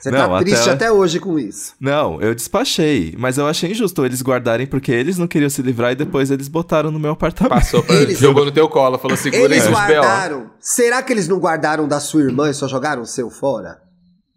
[0.00, 1.74] Você Não, tá triste até- até hoje com isso.
[1.80, 5.90] Não, eu despachei, mas eu achei injusto eles guardarem porque eles não queriam se livrar
[5.90, 7.50] e depois eles botaram no meu apartamento.
[7.59, 10.50] Passou pra, Eles- jogou no teu colo, falou segura Eles guardaram.
[10.61, 13.78] Será que eles não guardaram da sua irmã e só jogaram o seu fora?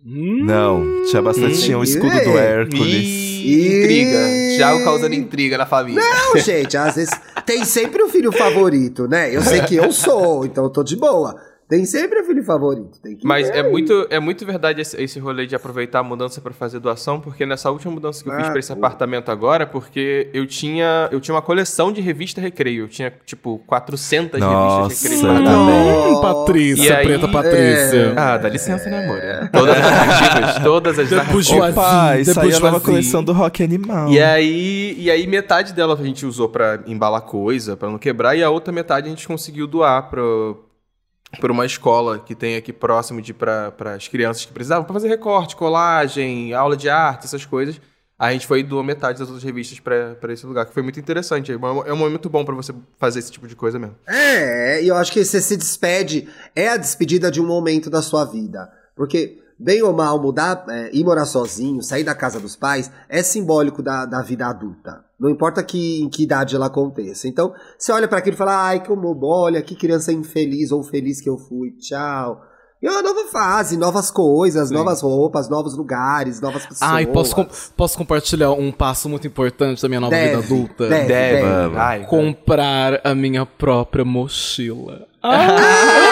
[0.04, 2.38] Não, tinha bastante, tinha o escudo do.
[2.38, 3.04] Hércules.
[3.44, 4.18] Ih, intriga.
[4.58, 6.02] Thiago causando intriga na família.
[6.02, 7.14] Não, gente, às vezes
[7.46, 9.36] tem sempre o filho favorito, né?
[9.36, 11.36] Eu sei que eu sou, então eu tô de boa.
[11.72, 13.00] Tem sempre o filho favorito.
[13.02, 13.72] Tem que Mas é aí.
[13.72, 17.46] muito, é muito verdade esse, esse rolê de aproveitar a mudança pra fazer doação, porque
[17.46, 18.78] nessa última mudança que eu fiz Ah, pra esse pô.
[18.78, 22.84] apartamento agora, porque eu tinha, eu tinha uma coleção de revista Recreio.
[22.84, 25.44] Eu tinha, tipo, 400 Nossa, revistas Recreio.
[25.46, 26.12] também.
[26.14, 28.14] Hum, Patrícia, E aí- preta Patrícia.
[28.18, 29.50] Ah, dá licença, né, amor?
[29.54, 31.70] Todas as narrativas, todas as De narrativas.
[31.78, 34.10] Opa, isso aí é a nova coleção do Rock Animal.
[34.12, 38.36] E aí, e aí metade dela a gente usou pra embalar coisa, pra não quebrar,
[38.36, 40.66] e a outra metade a gente conseguiu doar pro
[41.40, 45.08] por uma escola que tem aqui próximo de para as crianças que precisavam pra fazer
[45.08, 47.80] recorte, colagem, aula de arte, essas coisas.
[48.20, 51.00] A gente foi e doou metade das outras revistas pra esse lugar, que foi muito
[51.00, 51.52] interessante.
[51.52, 53.96] É é um momento bom pra você fazer esse tipo de coisa mesmo.
[54.08, 58.00] É, e eu acho que você se despede, é a despedida de um momento da
[58.00, 58.72] sua vida.
[58.96, 63.22] Porque, bem ou mal, mudar, é, ir morar sozinho, sair da casa dos pais, é
[63.22, 65.04] simbólico da, da vida adulta.
[65.20, 67.28] Não importa que, em que idade ela aconteça.
[67.28, 71.22] Então, você olha para aquilo e fala, ai, como, olha, que criança infeliz ou feliz
[71.22, 72.42] que eu fui, tchau.
[72.82, 76.90] E é uma nova fase, novas coisas, novas roupas, novos lugares, novas pessoas.
[76.92, 77.46] Ai, posso, com-
[77.78, 80.88] posso compartilhar um passo muito importante da minha nova Deve, vida adulta?
[80.90, 81.06] deve.
[81.08, 81.42] Deve.
[81.44, 81.78] vamos.
[81.78, 85.06] Ai, Comprar a minha própria mochila.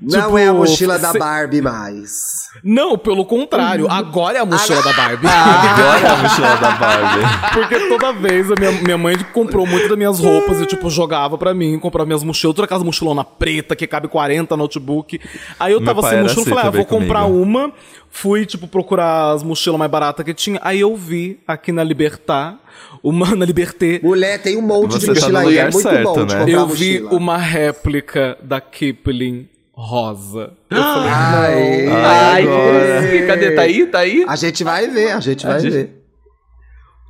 [0.00, 2.44] Não Tipo, é a mochila da Barbie mais.
[2.62, 5.26] Não, pelo contrário, agora é a mochila da Barbie.
[5.26, 7.24] Agora é a mochila da Barbie.
[7.54, 11.36] Porque toda vez a minha, minha mãe comprou muitas das minhas roupas e, tipo, jogava
[11.36, 15.20] pra mim, comprava minhas mochilas, toda aquela mochilona preta que cabe 40 notebook.
[15.58, 17.42] Aí eu Meu tava sem mochila, assim falei, ah, vou comprar comigo.
[17.42, 17.72] uma.
[18.16, 20.60] Fui, tipo, procurar as mochilas mais baratas que tinha.
[20.62, 22.56] Aí eu vi aqui na Libertar,
[23.02, 26.04] uma na Liberté, Mulher, tem um monte Você de tá mochila aí, é muito certo,
[26.04, 26.40] bom de né?
[26.40, 27.14] comprar eu vi mochila.
[27.20, 30.52] uma réplica da Kipling rosa.
[30.70, 31.88] Eu falei, Aê.
[31.88, 33.08] Ai, Agora.
[33.10, 33.50] que- cadê?
[33.50, 33.86] Tá aí?
[33.86, 34.24] Tá aí?
[34.28, 36.03] A gente vai ver, a gente vai gente- ver.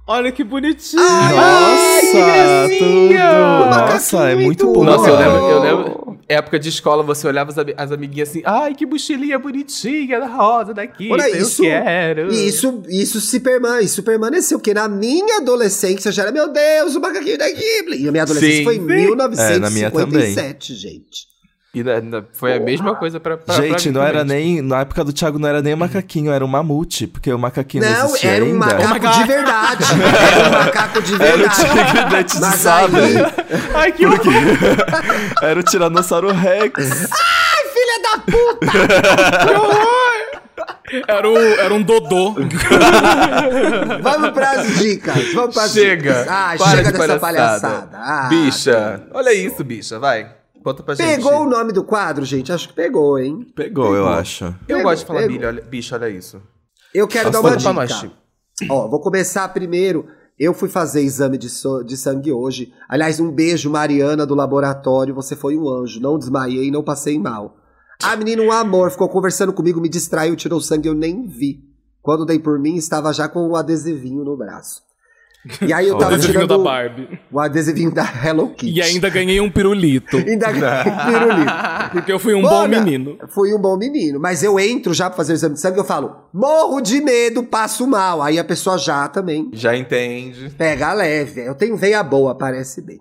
[0.06, 1.02] Olha que bonitinho.
[1.02, 3.14] Nossa, tudo.
[3.70, 4.84] Nossa, é muito bom.
[4.84, 6.18] Nossa, eu lembro, eu lembro.
[6.26, 10.72] Época de escola, você olhava as, as amiguinhas assim, ai, que mochilinha bonitinha da rosa
[10.72, 12.32] daqui, Olha, eu isso, quero.
[12.32, 16.94] e isso, isso se permane, isso permaneceu, porque na minha adolescência já era, meu Deus,
[16.94, 18.04] o macaquinho da Ghibli.
[18.04, 18.86] E a minha adolescência Sim, foi em sim.
[18.86, 21.33] 1957, gente.
[21.74, 24.54] E na- na- foi a mesma coisa pra, pra Gente, pra não era também.
[24.54, 24.62] nem.
[24.62, 27.82] Na época do Thiago não era nem um macaquinho, era um mamute, porque o macaquinho
[27.84, 28.58] não, Não, era um ainda.
[28.66, 29.84] macaco Oh de verdade.
[30.34, 31.56] Era um macaco de Era o verdade.
[31.56, 33.00] tigre dente de Mas sabre.
[33.00, 33.16] aí,
[33.74, 34.22] Ai, que horror.
[35.42, 36.74] Era o Tiranossauro Rex.
[36.78, 38.72] filha da puta!
[41.08, 42.34] Era, o, era um Dodô.
[44.00, 46.12] Vamos pras dicas, vamos pras Chega.
[46.20, 46.28] dicas.
[46.28, 47.20] Ah, para chega de dessa palhaçada.
[47.20, 47.88] palhaçada.
[47.94, 50.28] Ah, bicha, olha isso, bicha, vai.
[50.64, 51.16] Conta pra gente.
[51.16, 52.50] Pegou o nome do quadro, gente?
[52.50, 53.46] Acho que pegou, hein?
[53.54, 54.46] Pegou, eu acho.
[54.46, 55.46] Eu Pegou, gosto de falar pegou.
[55.46, 56.40] olha, bicha, olha isso.
[56.94, 58.02] Eu quero Nossa, dar uma dica.
[58.02, 58.10] nós.
[58.70, 60.06] Ó, vou começar primeiro.
[60.38, 62.72] Eu fui fazer exame de, so- de sangue hoje.
[62.88, 65.14] Aliás, um beijo, Mariana, do laboratório.
[65.14, 66.00] Você foi um anjo.
[66.00, 67.56] Não desmaiei, não passei mal.
[68.02, 71.60] A menina, um amor, ficou conversando comigo, me distraiu, tirou sangue, eu nem vi.
[72.02, 74.82] Quando dei por mim, estava já com o adesivinho no braço.
[75.60, 77.20] E aí eu Ó, O tava adesivinho tirando da Barbie.
[77.30, 78.72] o adesivinho da Hello Kitty.
[78.78, 80.16] E ainda ganhei um pirulito.
[80.26, 81.90] Ainda pirulito.
[81.92, 83.18] Porque eu fui um Bona, bom menino.
[83.28, 84.18] Fui um bom menino.
[84.18, 87.00] Mas eu entro já pra fazer o exame de sangue e eu falo, morro de
[87.00, 88.22] medo, passo mal.
[88.22, 90.48] Aí a pessoa já também Já entende.
[90.56, 91.42] pega leve.
[91.46, 93.00] Eu tenho veia boa, parece bem.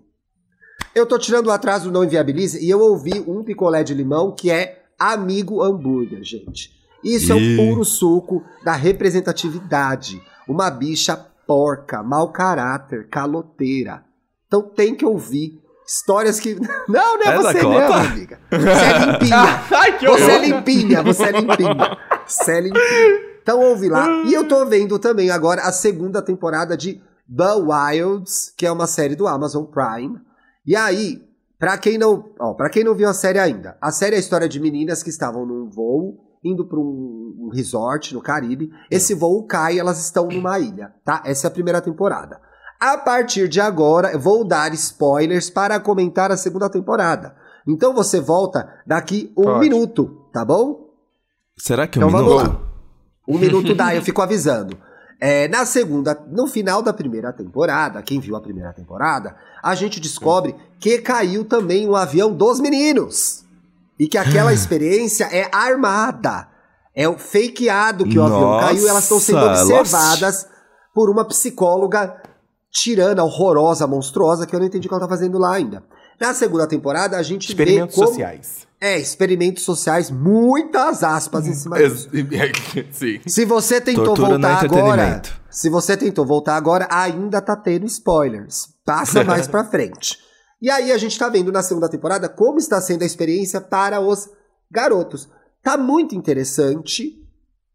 [0.94, 4.52] Eu tô tirando o atraso não inviabiliza e eu ouvi um picolé de limão que
[4.52, 6.70] é amigo hambúrguer, gente.
[7.04, 7.54] Isso é Ih.
[7.60, 10.22] um puro suco da representatividade.
[10.48, 14.04] Uma bicha porca, mau caráter, caloteira.
[14.48, 15.62] Então tem que ouvir.
[15.86, 16.56] Histórias que.
[16.88, 18.40] Não, não é, É você, não, amiga.
[18.50, 19.64] Você é limpinha.
[19.72, 21.98] Ai, que Você é limpinha, você é limpinha.
[22.26, 23.34] Você é limpinha.
[23.42, 24.08] Então ouve lá.
[24.24, 27.02] E eu tô vendo também agora a segunda temporada de
[27.36, 30.20] The Wilds, que é uma série do Amazon Prime.
[30.66, 31.22] E aí,
[31.60, 34.22] pra quem não, ó, para quem não viu a série ainda, a série é a
[34.22, 38.72] história de meninas que estavam num voo indo para um, resort no Caribe.
[38.90, 41.22] Esse voo cai, e elas estão numa ilha, tá?
[41.26, 42.40] Essa é a primeira temporada.
[42.80, 47.36] A partir de agora, eu vou dar spoilers para comentar a segunda temporada.
[47.66, 49.60] Então você volta daqui um Pode.
[49.60, 50.90] minuto, tá bom?
[51.58, 52.52] Será que um Então vamos minuto?
[52.52, 52.74] lá.
[53.28, 54.78] Um minuto dá, eu fico avisando.
[55.20, 60.02] É, na segunda, no final da primeira temporada, quem viu a primeira temporada, a gente
[60.02, 63.43] descobre que caiu também um avião dos meninos.
[64.04, 66.50] E que aquela experiência é armada.
[66.94, 69.72] É o fakeado que o avião Nossa, caiu e elas estão sendo Lost.
[69.72, 70.46] observadas
[70.94, 72.22] por uma psicóloga
[72.70, 75.82] tirana, horrorosa, monstruosa, que eu não entendi o que ela tá fazendo lá ainda.
[76.20, 78.10] Na segunda temporada, a gente Experimentos vê como...
[78.10, 78.68] sociais.
[78.82, 82.10] É, experimentos sociais, muitas aspas em cima disso.
[82.92, 83.22] Sim.
[83.26, 88.68] Se você tentou Tortura voltar agora, se você tentou voltar agora, ainda tá tendo spoilers.
[88.86, 90.18] Passa mais pra frente.
[90.64, 94.00] E aí a gente tá vendo na segunda temporada como está sendo a experiência para
[94.00, 94.30] os
[94.72, 95.28] garotos.
[95.62, 97.22] Tá muito interessante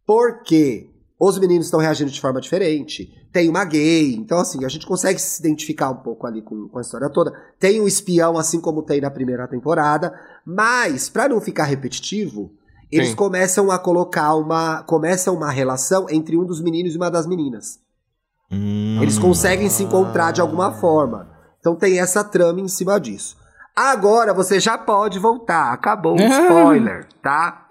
[0.06, 0.88] porque
[1.20, 3.12] os meninos estão reagindo de forma diferente.
[3.30, 6.78] Tem uma gay, então assim, a gente consegue se identificar um pouco ali com, com
[6.78, 7.30] a história toda.
[7.60, 12.50] Tem um espião, assim como tem na primeira temporada, mas pra não ficar repetitivo,
[12.90, 13.16] eles Sim.
[13.16, 14.82] começam a colocar uma.
[14.84, 17.80] Começam uma relação entre um dos meninos e uma das meninas.
[18.50, 19.02] Hum.
[19.02, 21.36] Eles conseguem se encontrar de alguma forma.
[21.60, 23.36] Então tem essa trama em cima disso.
[23.74, 25.72] Agora você já pode voltar.
[25.72, 27.66] Acabou o spoiler, tá?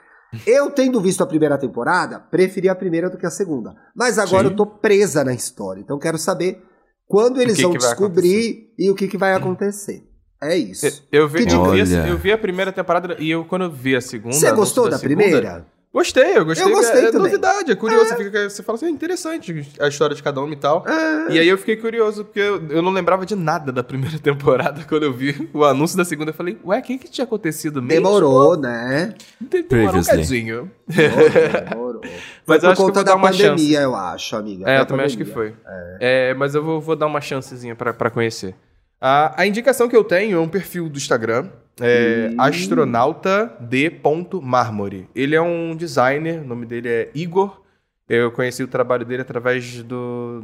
[0.45, 3.75] Eu, tendo visto a primeira temporada, preferi a primeira do que a segunda.
[3.95, 4.51] Mas agora Sim.
[4.51, 5.81] eu tô presa na história.
[5.81, 6.61] Então quero saber
[7.05, 10.03] quando eles que vão que descobrir e o que, que vai acontecer.
[10.41, 10.85] É isso.
[11.11, 13.71] Eu, eu vi, eu, vi a, eu vi a primeira temporada e eu, quando eu
[13.71, 14.35] vi a segunda.
[14.35, 15.65] Você gostou da, segunda, primeira?
[15.97, 16.63] Gostei, eu gostei.
[16.63, 18.09] Eu gostei é, é novidade, é curioso.
[18.09, 20.85] Você, fica, você fala assim, é interessante a história de cada um e tal.
[20.87, 21.33] É.
[21.33, 24.85] E aí eu fiquei curioso, porque eu, eu não lembrava de nada da primeira temporada.
[24.87, 27.81] Quando eu vi o anúncio da segunda, eu falei, ué, o que, que tinha acontecido
[27.81, 28.03] mesmo?
[28.03, 29.15] Demorou, né?
[29.41, 29.67] Demorou um
[30.03, 30.17] Previously.
[30.17, 30.71] cadinho.
[30.87, 32.01] Demorou.
[32.45, 33.73] Mas por acho que eu conta vou da dar uma pandemia, chance.
[33.73, 34.69] eu acho, amiga.
[34.69, 35.55] É, eu também acho que foi.
[35.99, 38.53] É, mas eu vou, vou dar uma chancezinha pra, pra conhecer.
[39.01, 41.49] A, a indicação que eu tenho é um perfil do Instagram.
[41.80, 45.07] É astronauta d.marmore.
[45.15, 47.61] Ele é um designer, o nome dele é Igor.
[48.09, 50.43] Eu conheci o trabalho dele através do.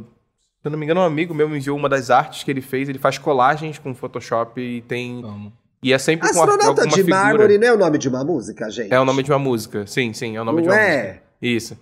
[0.62, 2.60] Se eu não me engano, um amigo meu me enviou uma das artes que ele
[2.60, 2.88] fez.
[2.88, 5.22] Ele faz colagens com Photoshop e tem.
[5.24, 5.52] Amo.
[5.82, 7.16] E é sempre com a- Astronauta alguma de figura.
[7.22, 8.92] mármore não é o nome de uma música, gente?
[8.92, 9.86] É o nome de uma música.
[9.86, 10.96] Sim, sim, é o nome de Não uma é?
[11.06, 11.22] música.
[11.42, 11.78] Isso.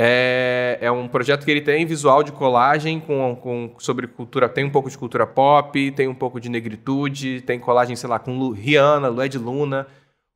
[0.00, 4.48] É, é um projeto que ele tem visual de colagem com, com, sobre cultura.
[4.48, 8.16] Tem um pouco de cultura pop, tem um pouco de negritude, tem colagem, sei lá,
[8.16, 9.88] com Lu, Rihanna, Lued Luna.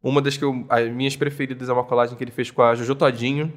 [0.02, 2.74] Uma das que eu, as minhas preferidas é uma colagem que ele fez com a
[2.74, 3.52] Jojo Todinho.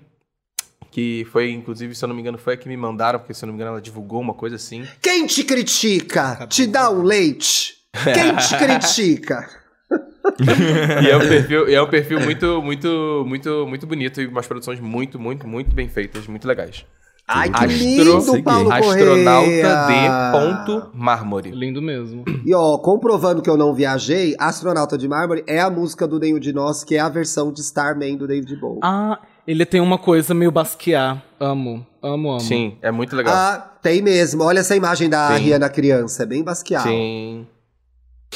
[0.91, 3.43] Que foi, inclusive, se eu não me engano, foi a que me mandaram, porque se
[3.43, 4.87] eu não me engano ela divulgou uma coisa assim.
[5.01, 7.77] Quem te critica, te dá um leite.
[8.13, 9.64] Quem te critica?
[11.03, 14.47] E é um perfil, e é um perfil muito, muito, muito, muito bonito e umas
[14.47, 16.85] produções muito, muito, muito bem feitas, muito legais.
[17.27, 19.87] Ai, que Astro- lindo, Paulo Astronauta Correia.
[19.87, 21.49] de ponto mármore.
[21.51, 22.23] Lindo mesmo.
[22.45, 26.37] E ó, comprovando que eu não viajei, Astronauta de Mármore é a música do Nenhum
[26.39, 28.79] de Nós, que é a versão de Starman do David Bowie.
[28.83, 31.23] Ah, ele tem uma coisa meio basquear.
[31.39, 32.39] Amo, amo, amo.
[32.39, 33.33] Sim, é muito legal.
[33.35, 34.43] Ah, tem mesmo.
[34.43, 35.43] Olha essa imagem da Sim.
[35.45, 36.87] Rihanna criança, é bem basqueado.
[36.87, 37.47] Sim.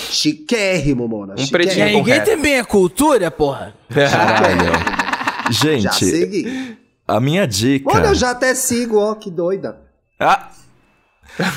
[0.10, 1.34] Chiquérrimo, Mona.
[1.34, 1.52] Um chiquérrimo.
[1.52, 3.74] pretinho É, com ninguém tem bem a cultura, porra.
[3.93, 4.60] Caralho.
[5.52, 6.78] Já Gente, segui.
[7.08, 7.89] a minha dica.
[7.91, 9.78] Olha, eu já até sigo, ó, que doida.
[10.20, 10.50] Ah!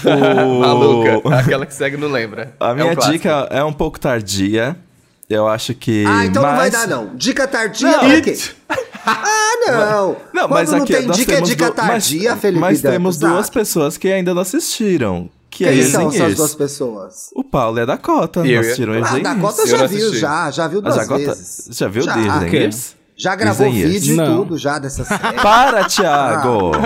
[0.05, 1.37] O- Maluca.
[1.39, 2.55] Aquela que segue não lembra.
[2.59, 3.13] A É minha um clássico.
[3.13, 4.77] dica é um pouco tardia.
[5.29, 6.05] Eu acho que.
[6.07, 7.15] Ah, então não vai mas- dar, não.
[7.17, 8.37] Dica tardia Não, it- quê?
[9.05, 10.17] Ah, não.
[10.33, 13.17] Não, Quando mas não aqui tem dica, é dica mas- tardia, Felipe Mas Dantas, temos
[13.17, 13.33] sabe?
[13.35, 15.29] duas pessoas que ainda não assistiram.
[15.55, 17.29] Que Quem é são essas duas pessoas?
[17.35, 18.41] O Paulo e a Dakota.
[18.41, 19.19] Eu ia- assistiram Ah.
[19.19, 20.19] Dakota Eu já viu, assisti.
[20.19, 20.51] já.
[20.51, 21.69] Já viu duas Dakota, vezes.
[21.71, 22.17] já viu Já.
[22.19, 22.95] Engenheiros?
[23.15, 25.21] Já gravou vídeo e tudo já dessa série.
[25.43, 26.71] Para, Thiago!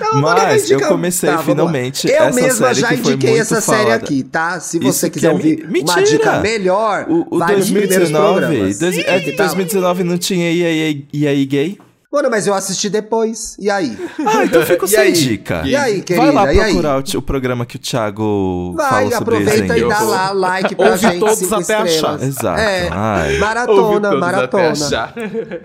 [0.00, 3.42] Não, Mas eu comecei Tá, finalmente Eu essa mesma série já que foi indiquei muito
[3.42, 3.94] essa série falada.
[4.04, 4.58] aqui, tá?
[4.60, 6.02] Se Isso você que quiser é ouvir mi- uma mentira!
[6.04, 8.78] dica melhor, O, o vai nos primeiros 2019, programas.
[8.78, 11.78] dois- é que 2019 não tinha e aí, e aí gay?
[12.14, 13.56] Mano, mas eu assisti depois.
[13.58, 13.98] E aí?
[14.24, 15.12] Ah, então fico E sem aí?
[15.12, 15.62] dica.
[15.64, 16.26] E aí, querida?
[16.26, 16.72] Vai lá E aí?
[16.72, 20.76] procurar o, o programa que o Thiago Vai, falou sobre aproveita e dá lá like
[20.76, 21.94] pra Ouve gente, todos até estrelas.
[21.96, 22.22] achar.
[22.22, 22.60] Exato.
[22.60, 23.28] É, Ai.
[23.30, 24.70] Ouve maratona, maratona.
[24.70, 25.12] achar.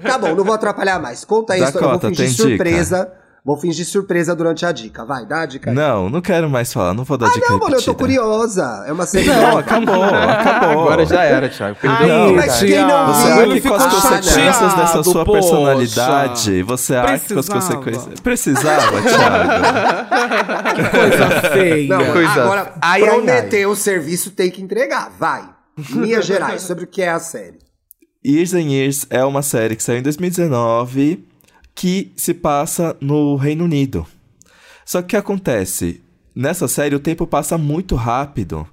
[0.02, 1.24] Tá bom, não vou atrapalhar mais.
[1.24, 3.12] Conta aí a história, eu vou Dakota, fingir tem dica?
[3.50, 5.04] Vou fingir surpresa durante a dica.
[5.04, 5.76] Vai, dá a dica aí.
[5.76, 7.98] Não, não quero mais falar, não vou dar Ah, dica não, mano, eu tô repetida.
[7.98, 8.84] curiosa.
[8.86, 10.82] É uma série Não, acabou, acabou.
[10.84, 11.76] Agora já era, Thiago.
[11.82, 15.40] Ai, a mas quem não Você arque com as consequências dessa sua poxa.
[15.42, 16.62] personalidade.
[16.62, 17.76] Você arque com as Precisava.
[17.84, 18.20] consequências.
[18.20, 20.92] Precisava, Thiago.
[20.92, 21.98] Coisa feia.
[21.98, 25.12] Não, Coisa- agora, Ai, ai, prometer o serviço tem que entregar.
[25.20, 25.44] Vai.
[25.96, 27.58] Linhas gerais, sobre o que é a série.
[28.24, 31.26] Years and Years é uma série que saiu em 2019
[31.74, 34.06] que se passa no Reino Unido.
[34.86, 36.02] Só que o que acontece?
[36.36, 38.68] Nessa série o tempo passa muito rápido,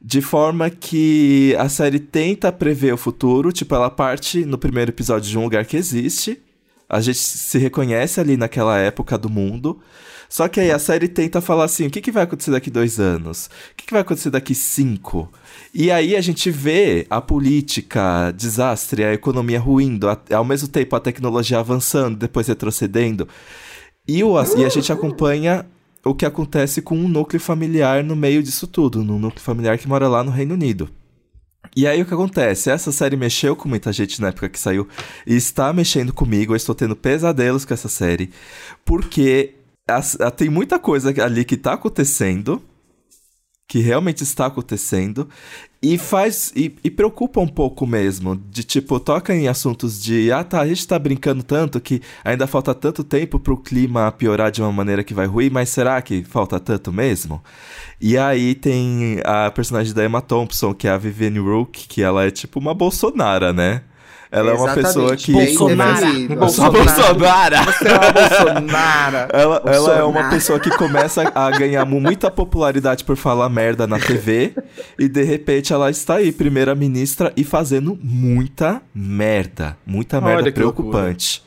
[0.00, 5.28] de forma que a série tenta prever o futuro, tipo, ela parte no primeiro episódio
[5.28, 6.40] de um lugar que existe,
[6.88, 9.80] a gente se reconhece ali naquela época do mundo,
[10.28, 13.00] só que aí a série tenta falar assim, o que, que vai acontecer daqui dois
[13.00, 13.46] anos?
[13.46, 15.30] O que, que vai acontecer daqui cinco?
[15.72, 20.94] E aí a gente vê a política, desastre, a economia ruindo, a- ao mesmo tempo
[20.94, 23.26] a tecnologia avançando, depois retrocedendo.
[24.06, 25.66] E, o, e a gente acompanha
[26.04, 29.88] o que acontece com um núcleo familiar no meio disso tudo, num núcleo familiar que
[29.88, 30.88] mora lá no Reino Unido.
[31.76, 32.70] E aí o que acontece?
[32.70, 34.88] Essa série mexeu com muita gente na época que saiu
[35.26, 36.52] e está mexendo comigo.
[36.52, 38.30] Eu estou tendo pesadelos com essa série,
[38.84, 39.54] porque
[40.36, 42.62] tem muita coisa ali que tá acontecendo,
[43.66, 45.28] que realmente está acontecendo,
[45.82, 46.52] e faz.
[46.56, 48.36] E, e preocupa um pouco mesmo.
[48.36, 50.32] De tipo, toca em assuntos de.
[50.32, 54.50] Ah, tá, a gente tá brincando tanto que ainda falta tanto tempo pro clima piorar
[54.50, 57.42] de uma maneira que vai ruir, mas será que falta tanto mesmo?
[58.00, 62.24] E aí tem a personagem da Emma Thompson, que é a Vivienne Rook, que ela
[62.24, 63.82] é tipo uma Bolsonara, né?
[64.30, 66.06] Ela é uma pessoa que bem começa.
[66.06, 66.36] definido.
[66.36, 66.82] Bolsonaro.
[66.84, 67.62] Bolsonara!
[67.64, 69.16] Você é uma Bolsonaro.
[69.32, 70.30] Ela, ela é uma Bolsonaro.
[70.30, 74.54] pessoa que começa a ganhar muita popularidade por falar merda na TV
[74.98, 79.76] e de repente ela está aí, primeira-ministra, e fazendo muita merda.
[79.86, 81.42] Muita merda Olha preocupante.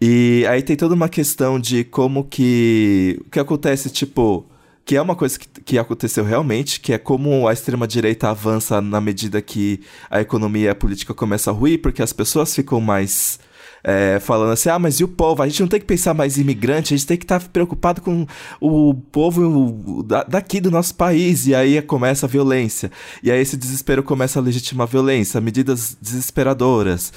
[0.00, 3.18] E aí tem toda uma questão de como que.
[3.26, 4.44] O que acontece, tipo.
[4.84, 9.00] Que é uma coisa que, que aconteceu realmente, que é como a extrema-direita avança na
[9.00, 9.80] medida que
[10.10, 13.38] a economia e a política começam a ruir, porque as pessoas ficam mais
[13.82, 15.42] é, falando assim, ah, mas e o povo?
[15.42, 18.00] A gente não tem que pensar mais em imigrante, a gente tem que estar preocupado
[18.00, 18.26] com
[18.58, 21.46] o povo da- daqui do nosso país.
[21.46, 22.90] E aí começa a violência.
[23.22, 27.12] E aí esse desespero começa a legitimar a violência, medidas desesperadoras.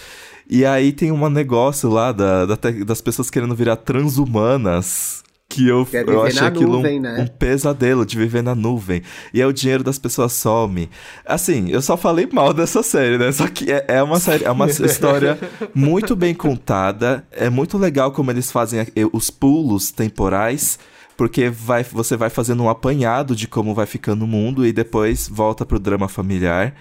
[0.50, 5.24] E aí tem um negócio lá da, da das pessoas querendo virar transhumanas.
[5.58, 7.20] Que eu, Quer eu achei aquilo um- nuvem, né?
[7.20, 9.02] um pesadelo de viver na nuvem.
[9.34, 10.88] E aí o dinheiro das pessoas some.
[11.26, 13.32] Assim, eu só falei mal dessa série, né?
[13.32, 15.38] Só que é, é uma série, é uma história
[15.74, 17.26] muito bem contada.
[17.32, 20.78] É muito legal como eles fazem os pulos temporais.
[21.18, 25.28] Porque vai, você vai fazendo um apanhado de como vai ficando o mundo e depois
[25.28, 26.76] volta pro drama familiar.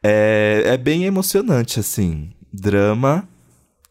[0.00, 2.30] É, é bem emocionante, assim.
[2.52, 3.28] Drama,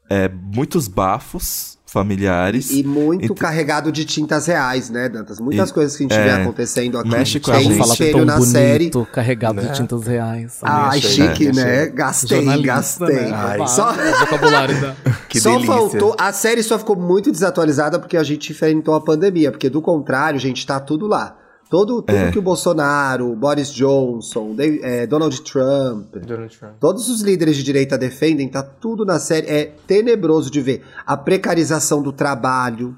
[0.10, 2.72] é, muitos bafos familiares.
[2.72, 5.40] E muito Ent- carregado de tintas reais, né, Dantas?
[5.40, 7.10] Muitas E- coisas que a gente é, vê acontecendo aqui.
[7.10, 7.78] mexe com a gente.
[7.78, 8.92] Fala espelho tão na bonito, série.
[9.12, 10.58] carregado de tintas reais.
[10.62, 11.52] Ai, achei, chique, achei.
[11.52, 11.86] né?
[11.88, 13.16] Gastei, Jornalista, gastei.
[13.30, 13.32] né?
[13.34, 13.68] Ai.
[13.68, 14.96] Só, O vocabulário da...
[15.30, 15.74] Que só delícia.
[15.74, 16.16] faltou.
[16.20, 19.52] A série só ficou muito desatualizada porque a gente enfrentou a pandemia.
[19.52, 21.38] Porque do contrário, gente, tá tudo lá.
[21.74, 22.30] Todo, tudo É.
[22.30, 26.74] que o Bolsonaro, Boris Johnson, Davi- é, Donald Trump, Donald Trump.
[26.80, 29.48] todos os líderes de direita defendem, tá tudo na série.
[29.48, 30.84] É tenebroso de ver.
[31.04, 32.96] A precarização do trabalho,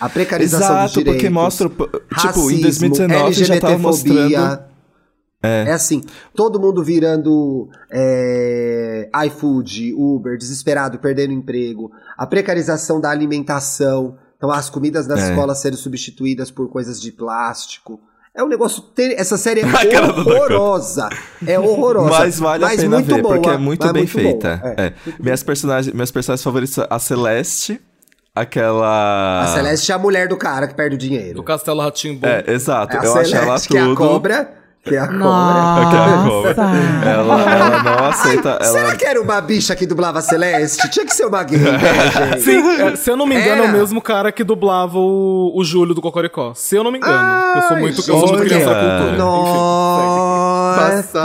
[0.00, 1.12] a precarização dos Exato, direitos.
[1.14, 1.68] porque mostra.
[1.68, 4.18] Tipo, racismo, em 2019 já tava mostrando.
[4.18, 4.74] LGBTfobia.
[5.46, 5.70] É.
[5.72, 6.02] assim,
[6.34, 14.68] todo mundo virando é, iFood, Uber, desesperado, perdendo emprego, a precarização da alimentação, então as
[14.68, 15.30] comidas nas É.
[15.30, 18.00] escolas sendo substituídas por coisas de plástico.
[18.36, 18.82] É um negócio.
[18.82, 19.64] ter- Essa série é
[20.02, 21.08] horrorosa.
[21.46, 22.10] É horrorosa.
[22.18, 24.56] Mas vale a pena muito ver, porque boa, é muito mas bem muito feita.
[24.56, 24.74] boa.
[24.76, 24.92] É.
[25.20, 27.80] Minhas personagens, meus personagens favoritos são a Celeste,
[28.34, 29.44] aquela.
[29.44, 31.36] A Celeste é a mulher do cara que perde o dinheiro.
[31.36, 32.26] Do Castelo Ratimbu.
[32.26, 32.96] É, exato.
[32.96, 33.96] É a eu acho ela Celeste, que é a tudo.
[33.96, 34.63] cobra.
[34.84, 35.88] Que é a cobra.
[35.88, 36.54] Aquela cobra.
[37.08, 38.48] Ela, ela não aceita.
[38.60, 38.64] Ela...
[38.64, 40.90] Será que era uma bicha que dublava a Celeste?
[40.90, 41.70] Tinha que ser uma gay, né,
[42.32, 42.42] gente?
[42.42, 43.74] Sim, é, se eu não me engano, é Era.
[43.74, 46.52] o mesmo cara que dublava o, o Júlio do Cocoricó.
[46.54, 47.56] Se eu não me engano.
[47.56, 49.16] eu sou muito, eu sou muito criança da cultura.
[51.14, 51.18] Nossa!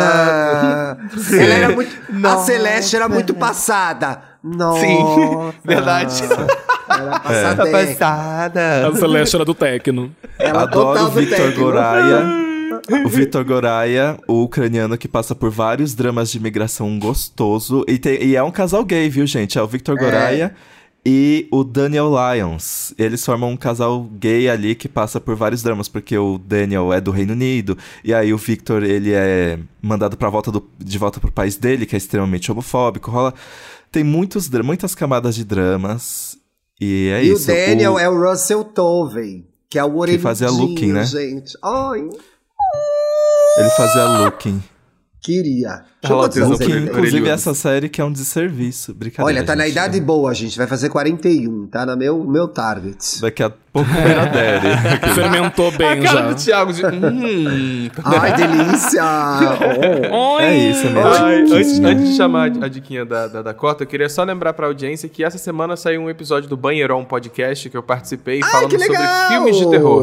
[1.33, 1.91] Ela era muito.
[2.25, 4.21] A Celeste era muito passada.
[4.43, 4.79] Nossa!
[4.79, 6.23] Sim, verdade.
[6.23, 7.87] Era Tá passadeira.
[7.87, 8.87] passada.
[8.87, 10.11] A Celeste era do Tecno.
[10.37, 11.51] Ela Adoro total o do Victor.
[11.53, 12.48] Goraia.
[13.05, 17.83] O Victor Goraia, o ucraniano que passa por vários dramas de imigração gostoso.
[17.87, 19.57] E, tem- e é um casal gay, viu, gente?
[19.57, 20.01] É o Victor É.
[20.03, 20.55] Goraia
[21.05, 22.93] e o Daniel Lyons.
[22.97, 26.99] Eles formam um casal gay ali que passa por vários dramas, porque o Daniel é
[27.01, 31.19] do Reino Unido, e aí o Victor, ele é mandado pra volta do, de volta
[31.19, 33.09] pro país dele, que é extremamente homofóbico.
[33.11, 33.33] Rola.
[33.91, 36.37] Tem muitos, muitas camadas de dramas.
[36.81, 37.43] E é e isso.
[37.51, 41.03] o Daniel o- é o Russell Tovey, que é o orelhudinho, fazia Looking, né?
[41.05, 41.57] gente.
[41.63, 42.07] Ai,
[43.57, 44.61] Ele fazia Looking.
[45.21, 45.83] queria.
[46.09, 46.83] Looking, ele tem?
[46.85, 48.93] inclusive, essa série que é um desserviço.
[48.93, 49.25] Brincadeira.
[49.39, 49.73] Olha, tá na gente.
[49.73, 50.57] idade boa, gente.
[50.57, 53.19] Vai fazer 41, tá na meu, meu target.
[53.19, 55.13] Daqui a pouco vira Daddy.
[55.13, 56.27] Fermentou bem A cara já.
[56.29, 56.85] do Thiago de.
[56.85, 57.89] Hum.
[58.05, 59.03] Ai, delícia!
[60.11, 60.39] Oh.
[60.39, 61.01] É isso mesmo.
[61.05, 64.53] Ai, Que antes, antes de chamar a diquinha da, da Dakota, eu queria só lembrar
[64.53, 68.49] pra audiência que essa semana saiu um episódio do Banheirão Podcast que eu participei Ai,
[68.49, 68.97] falando que sobre
[69.27, 70.01] filmes de terror.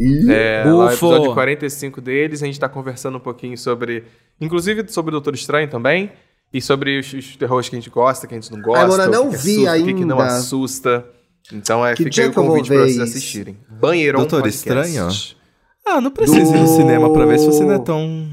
[0.00, 1.06] Ih, É, lá, o Bufo.
[1.06, 4.04] episódio 45 deles, a gente tá conversando um pouquinho sobre.
[4.40, 6.10] Inclusive sobre o Doutor Estranho também.
[6.52, 8.84] E sobre os, os terrores que a gente gosta, que a gente não gosta.
[9.08, 10.34] O não que que vi assusta, O que, não ainda.
[10.36, 11.04] assusta.
[11.52, 13.02] Então é, Que fica aí o convite pra vocês isso?
[13.02, 13.56] assistirem.
[13.68, 14.88] Banheirão Doutor Podcast.
[14.90, 15.08] Estranho?
[15.86, 18.28] Ah, não precisa ir no Do- cinema pra ver se você não é tão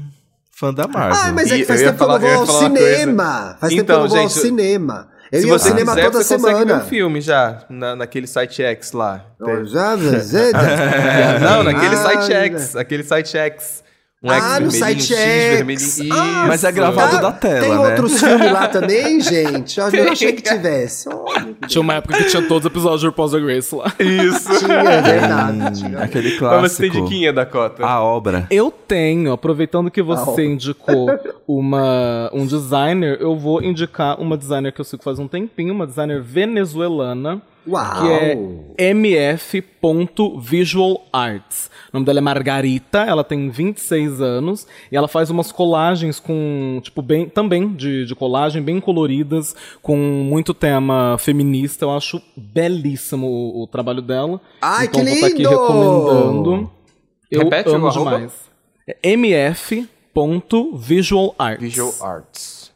[0.50, 1.16] fã da Marvel.
[1.16, 3.56] Ah, mas é que faz tempo que eu vou ao cinema.
[3.60, 5.08] Faz tempo que Então, eu não vou ao cinema.
[5.30, 6.82] Eu Se ia ao você cinema quiser, toda você consegue ver semana.
[6.82, 9.24] um filme já, na, naquele site X lá.
[9.38, 10.52] Eu já avisei.
[11.42, 12.76] Não, naquele Ah, site X.
[12.76, 13.84] Aquele site X.
[14.20, 15.56] Um X Ah, no site X X.
[15.58, 16.12] vermelhinho.
[16.12, 17.78] Ah, Mas é gravado Ah, da tela, Tem né?
[17.78, 19.78] outros filmes lá também, gente?
[19.78, 21.08] Eu não achei que tivesse.
[21.14, 23.92] Olha, Tinha uma época que tinha todos os episódios de RuPaul's Drag Race lá.
[24.00, 24.58] Isso.
[24.58, 25.78] tinha, é verdade.
[25.80, 25.98] tinha.
[26.00, 26.68] Aquele Mas clássico.
[26.68, 27.86] você tem diquinha, Dakota?
[27.86, 28.46] A obra.
[28.50, 31.06] Eu tenho, aproveitando que você indicou
[31.46, 35.86] uma, um designer, eu vou indicar uma designer que eu sigo faz um tempinho, uma
[35.86, 38.02] designer venezuelana, Uau!
[38.02, 38.08] que
[38.78, 41.70] é mf.visualarts.
[41.92, 46.80] O nome dela é Margarita, ela tem 26 anos e ela faz umas colagens com,
[46.82, 51.84] tipo, bem, também de, de colagem, bem coloridas, com muito tema feminista.
[51.84, 54.40] Eu acho belíssimo o, o trabalho dela.
[54.60, 55.50] Ai, então que vou tá aqui lindo!
[55.50, 56.70] Repete recomendando.
[57.30, 57.42] Eu
[57.72, 58.32] o amo demais.
[58.86, 61.60] É mf.visualarts.
[61.60, 62.72] Visual Arts.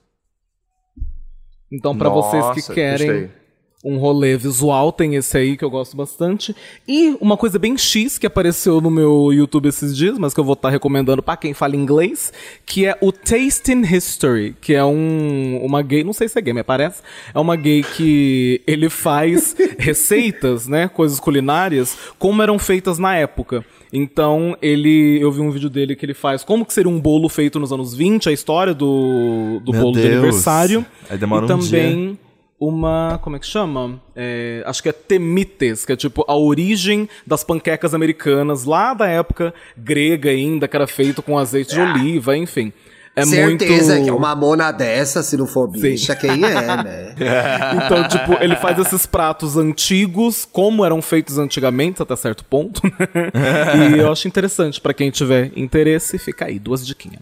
[1.72, 3.41] Então, pra vocês que querem gostei.
[3.84, 6.54] Um rolê visual, tem esse aí que eu gosto bastante.
[6.86, 10.44] E uma coisa bem X que apareceu no meu YouTube esses dias, mas que eu
[10.44, 12.32] vou estar recomendando pra quem fala inglês,
[12.64, 16.52] que é o Tasting History, que é um, uma gay, não sei se é gay,
[16.52, 17.02] mas parece,
[17.34, 23.64] é uma gay que ele faz receitas, né, coisas culinárias, como eram feitas na época.
[23.92, 27.28] Então, ele, eu vi um vídeo dele que ele faz como que seria um bolo
[27.28, 30.12] feito nos anos 20, a história do, do Meu bolo de Deus.
[30.14, 30.86] aniversário.
[31.10, 32.18] Aí demora e um também
[32.62, 33.18] uma.
[33.22, 34.00] Como é que chama?
[34.14, 39.08] É, acho que é temites, que é tipo a origem das panquecas americanas lá da
[39.08, 42.72] época grega ainda, que era feito com azeite de oliva, enfim.
[43.14, 44.04] É Certeza muito...
[44.06, 47.14] que uma mona dessa, se não for bicha, quem é, né?
[47.84, 53.92] Então, tipo, ele faz esses pratos antigos, como eram feitos antigamente, até certo ponto, né?
[53.94, 57.20] E eu acho interessante, pra quem tiver interesse, fica aí, duas diquinhas.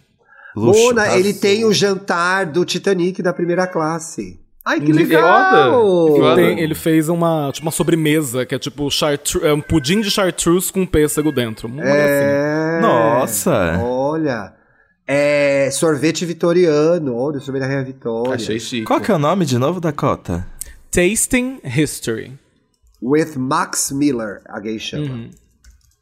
[0.55, 0.81] Luxo.
[0.81, 4.40] Mona, ele tem o jantar do Titanic da primeira classe.
[4.65, 5.23] Ai, que Que legal!
[5.23, 6.13] foda!
[6.15, 6.37] Que foda!
[6.37, 10.11] Tem- ele fez uma, tipo, uma sobremesa, que é tipo chartru- é um pudim de
[10.11, 11.67] chartreuse com pêssego dentro.
[11.67, 12.05] Uma gracinha.
[12.07, 12.81] É...
[12.81, 13.79] Nossa.
[13.83, 14.55] Olha.
[15.07, 17.17] É sorvete vitoriano.
[17.17, 18.35] Olha, o sorvete da Rainha Vitória.
[18.35, 18.85] Achei chique.
[18.85, 20.47] Qual que é o nome de novo, Dakota?
[20.91, 22.39] Tasting History.
[23.03, 25.07] With Max Miller, a gay chama.
[25.07, 25.31] Uhum.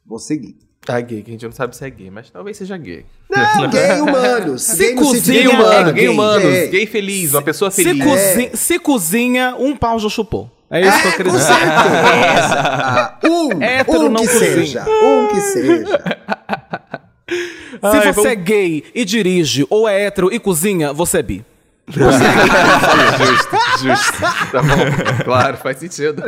[0.05, 0.57] Vou seguir.
[0.85, 3.05] Tá gay, que a gente não sabe se é gay, mas talvez seja gay.
[3.29, 4.63] Não, gay humanos.
[4.63, 6.67] Se gay cozinha, Gay humano, gay gay, humanos, gay.
[6.69, 8.03] gay feliz, uma pessoa Se, feliz.
[8.03, 10.49] cozi- se cozinha, um pau já chupou.
[10.71, 11.53] É isso que eu queria Com dizer.
[11.53, 12.59] certeza.
[12.61, 14.53] Ah, um, Hétero um não que cozinha.
[14.55, 14.85] seja.
[15.03, 15.85] Um que seja.
[17.27, 21.23] Se Ai, você vamos- é gay e dirige, ou é hétero e cozinha, você é
[21.23, 21.45] bi.
[21.89, 24.21] justo, justo.
[24.51, 26.21] Tá bom, claro, faz sentido.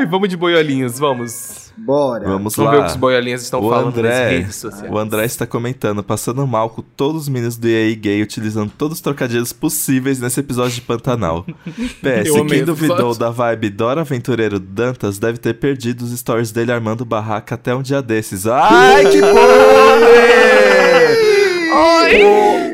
[0.00, 1.70] Ai, vamos de boiolinhos, vamos.
[1.76, 2.24] Bora.
[2.26, 2.84] Vamos Vamos ver o lá.
[2.86, 4.90] que os boiolinhas estão O falando nas André, redes sociais.
[4.92, 8.96] o André está comentando, passando mal com todos os meninos do EA Gay, utilizando todos
[8.96, 11.44] os trocadilhos possíveis nesse episódio de Pantanal.
[12.00, 17.04] PS, quem duvidou da vibe Dora Aventureiro Dantas deve ter perdido os stories dele armando
[17.04, 18.46] barraca até um dia desses.
[18.46, 20.10] Ai, que podre!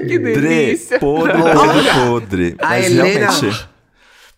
[0.09, 0.99] Que delícia.
[1.01, 2.57] Podre, podre, podre.
[2.61, 3.67] Mas realmente...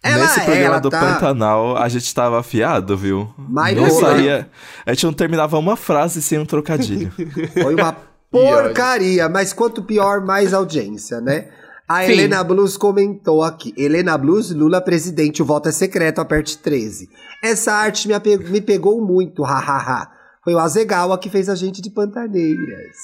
[0.03, 3.28] Ela- Nesse programa ela do tá- Pantanal, a gente tava afiado, viu?
[3.36, 4.01] Mas não boa.
[4.01, 4.49] saía.
[4.86, 7.12] A gente não terminava uma frase sem um trocadilho.
[7.61, 7.96] Foi uma
[8.30, 11.49] porcaria, mas quanto pior, mais audiência, né?
[11.88, 12.12] A Sim.
[12.12, 13.72] Helena Blues comentou aqui.
[13.76, 17.09] Helena Blues, Lula presidente, o voto é secreto, aperte 13.
[17.42, 18.14] Essa arte me,
[18.51, 20.11] me pegou muito, hahaha.
[20.44, 22.96] Foi o Azegawa que fez a gente de Pantaneiras.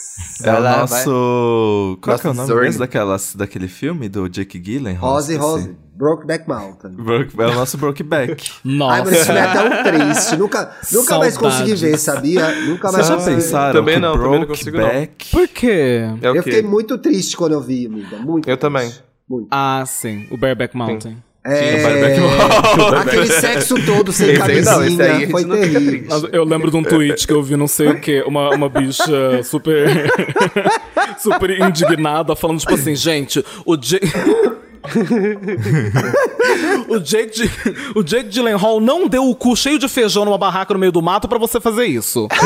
[0.43, 1.99] É o Ela nosso.
[2.01, 5.13] Qual que é o nome mesmo daquelas, daquele filme do Jake Gyllenhaal?
[5.15, 5.37] Rose.
[5.37, 6.91] Rose, Brokeback Mountain.
[6.93, 8.51] Broke- É o nosso Brokeback.
[8.65, 8.95] Nossa.
[8.95, 10.37] Ai, mas esse filme é tão triste.
[10.37, 12.51] Nunca, nunca mais consegui ver, sabia?
[12.67, 13.43] Nunca mais Vocês já consegui ver.
[13.43, 14.85] pensaram Também não, também não consigo, não.
[14.85, 15.31] Brokeback...
[15.31, 16.01] Por quê?
[16.21, 16.43] É Eu quê?
[16.43, 18.17] fiquei muito triste quando eu vi, amiga.
[18.17, 18.61] Muito Eu triste.
[18.61, 18.93] também.
[19.29, 19.49] Muito.
[19.51, 20.27] Ah, sim.
[20.31, 21.17] O Bareback Mountain.
[21.47, 22.95] É, Barbecue Hall.
[23.01, 26.29] aquele sexo todo sem aí não, aí camisinha, gente foi não terrível.
[26.33, 29.43] Eu lembro de um tweet que eu vi, não sei o que, uma, uma bicha
[29.45, 30.11] super.
[31.21, 34.07] super indignada, falando, tipo assim, gente, o Jake.
[36.89, 37.51] o Jake, de,
[37.95, 41.03] o Jake Gyllenhaal não deu o cu cheio de feijão numa barraca no meio do
[41.03, 42.29] mato pra você fazer isso.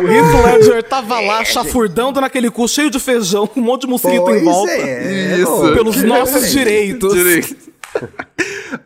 [0.00, 3.88] o Heath Ledger tava lá chafurdando naquele cu cheio de feijão, com um monte de
[3.88, 4.72] mosquito Pois em volta.
[4.72, 5.72] é, Isso.
[5.74, 7.12] Pelos nossos direitos.
[7.12, 7.56] Direito.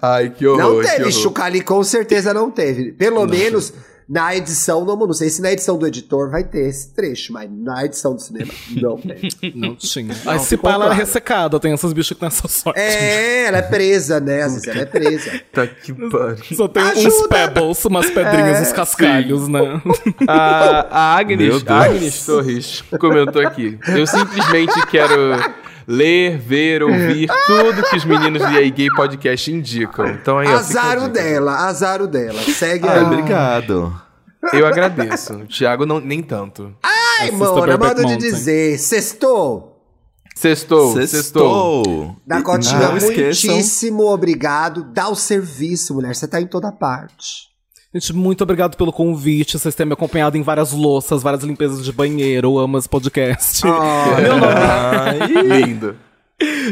[0.00, 0.62] Ai, que horror.
[0.62, 1.12] Não que teve.
[1.12, 2.92] Chucali com certeza não teve.
[2.92, 3.72] Pelo menos
[4.12, 7.50] na edição, não, não sei se na edição do editor vai ter esse trecho, mas
[7.50, 9.22] na edição do cinema não tem.
[9.56, 10.14] Não tinha.
[10.24, 11.00] Não, Aí se pá, ela claro.
[11.00, 11.58] ressecada.
[11.58, 12.78] Tem essas bichas que têm essa sorte.
[12.78, 14.42] É, ela é presa, né?
[14.42, 15.40] Às vezes ela é presa.
[15.52, 16.56] Tá que pariu.
[16.56, 17.28] Só tem uns Ajuda.
[17.28, 19.60] pebbles, umas pedrinhas, É, uns cascalhos, né?
[20.28, 23.78] A, a Agnes, Agnes Torres comentou aqui.
[23.88, 25.38] Eu simplesmente quero
[25.86, 30.06] ler, ver, ouvir tudo que os meninos do EA Gay Podcast indicam.
[30.08, 31.10] Então aí, ó, fica a Azar o dica.
[31.10, 32.40] dela, azar o dela.
[32.42, 33.02] Segue Ah, aí.
[33.04, 34.02] obrigado.
[34.52, 35.34] Eu agradeço.
[35.34, 36.74] O Thiago não, nem tanto.
[36.82, 39.68] Ai, Assista mano, Brokeback modo de dizer, sextou.
[40.34, 42.16] Sextou, sextou.
[42.26, 43.50] Não esqueçam.
[43.52, 44.82] muitíssimo obrigado.
[44.82, 46.16] Dá o serviço, mulher.
[46.16, 47.51] Você tá em toda parte.
[47.94, 49.58] Gente, muito obrigado pelo convite.
[49.58, 52.48] Vocês têm me acompanhado em várias louças, várias limpezas de banheiro.
[52.48, 53.62] Eu amo esse podcast.
[53.66, 55.96] Ah, Meu nome, Ai, Lindo.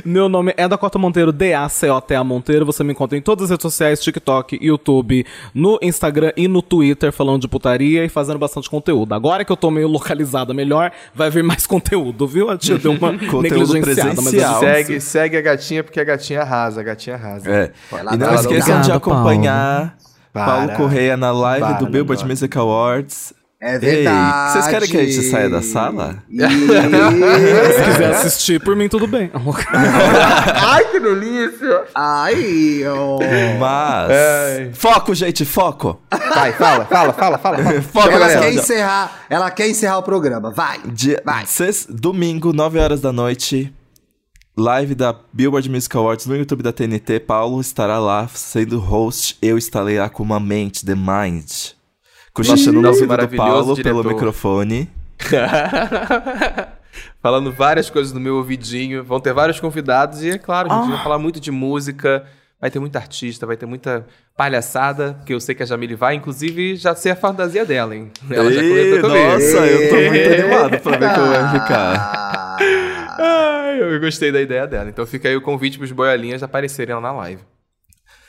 [0.02, 2.64] meu nome é Dakota Monteiro, D-A-C-O-T-A Monteiro.
[2.64, 7.12] Você me encontra em todas as redes sociais, TikTok, YouTube, no Instagram e no Twitter,
[7.12, 9.12] falando de putaria e fazendo bastante conteúdo.
[9.12, 12.48] Agora que eu tô meio localizada melhor, vai vir mais conteúdo, viu?
[12.50, 13.42] A tia deu uma Conteúdo
[13.74, 17.50] negligenciada, mas eu- Segue, segue a gatinha, porque a gatinha arrasa, a gatinha arrasa.
[17.50, 17.72] É.
[17.92, 19.98] E não dá- esqueçam de acompanhar
[20.32, 20.46] Para.
[20.52, 22.24] Paulo Correia na live Para, do Billboard.
[22.24, 23.32] Music Awards.
[23.62, 24.52] É Ei, verdade.
[24.52, 26.22] vocês querem que a gente saia da sala?
[26.30, 29.30] Se Ih, quiser assistir, por mim tudo bem.
[30.66, 31.84] Ai, que delícia!
[31.94, 33.18] Ai, ó.
[33.58, 34.10] Mas.
[34.10, 34.70] Ai.
[34.72, 36.00] Foco, gente, foco!
[36.34, 37.58] Vai, fala, fala, fala, fala.
[37.82, 38.40] Foco, Ela galera.
[38.40, 40.50] quer encerrar, ela quer encerrar o programa.
[40.50, 40.80] Vai.
[40.86, 41.44] Dia, Vai.
[41.90, 43.70] domingo, 9 horas da noite.
[44.60, 47.18] Live da Billboard Music Awards no YouTube da TNT.
[47.20, 49.38] Paulo estará lá sendo host.
[49.40, 51.50] Eu estarei lá com uma mente, The Mind.
[52.34, 53.82] Cochichando no nosso ouvido do Paulo diretor.
[53.82, 54.90] pelo microfone.
[57.22, 59.02] Falando várias coisas no meu ouvidinho.
[59.02, 62.26] Vão ter vários convidados e, é claro, a gente vai falar muito de música.
[62.60, 64.06] Vai ter muita artista, vai ter muita
[64.36, 66.16] palhaçada, que eu sei que a Jamile vai.
[66.16, 68.10] Inclusive, já sei a fantasia dela, hein?
[68.30, 69.32] Ela já Ei, comentou comigo.
[69.32, 72.29] nossa, eu tô muito animado pra ver como vai ficar.
[73.18, 74.88] Ai, eu gostei da ideia dela.
[74.88, 77.42] Então fica aí o convite pros boiolinhas aparecerem lá na live.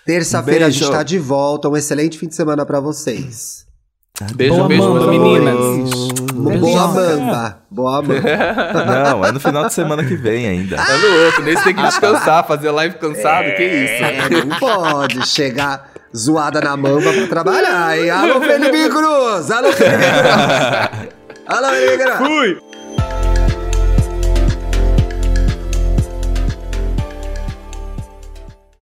[0.06, 0.92] Terça-feira a gente Beijo.
[0.94, 1.70] tá de volta.
[1.70, 3.66] Um excelente fim de semana pra vocês.
[4.36, 6.14] Beijo, Boa beijo, manda, meus meninas.
[6.60, 7.58] Boa mamba.
[7.70, 9.06] Boa mamba.
[9.10, 10.76] Não, é no final de semana que vem ainda.
[10.76, 14.04] É no outro, nesse tem que descansar, fazer live cansado, que isso.
[14.04, 18.10] É, não pode chegar zoada na mamba pra trabalhar, hein?
[18.10, 19.50] Alô, Felipe Cruz!
[19.50, 21.10] Alô, Felipe Cruz!
[21.48, 22.18] Alô, Felipe Cruz!
[22.18, 22.71] Fui!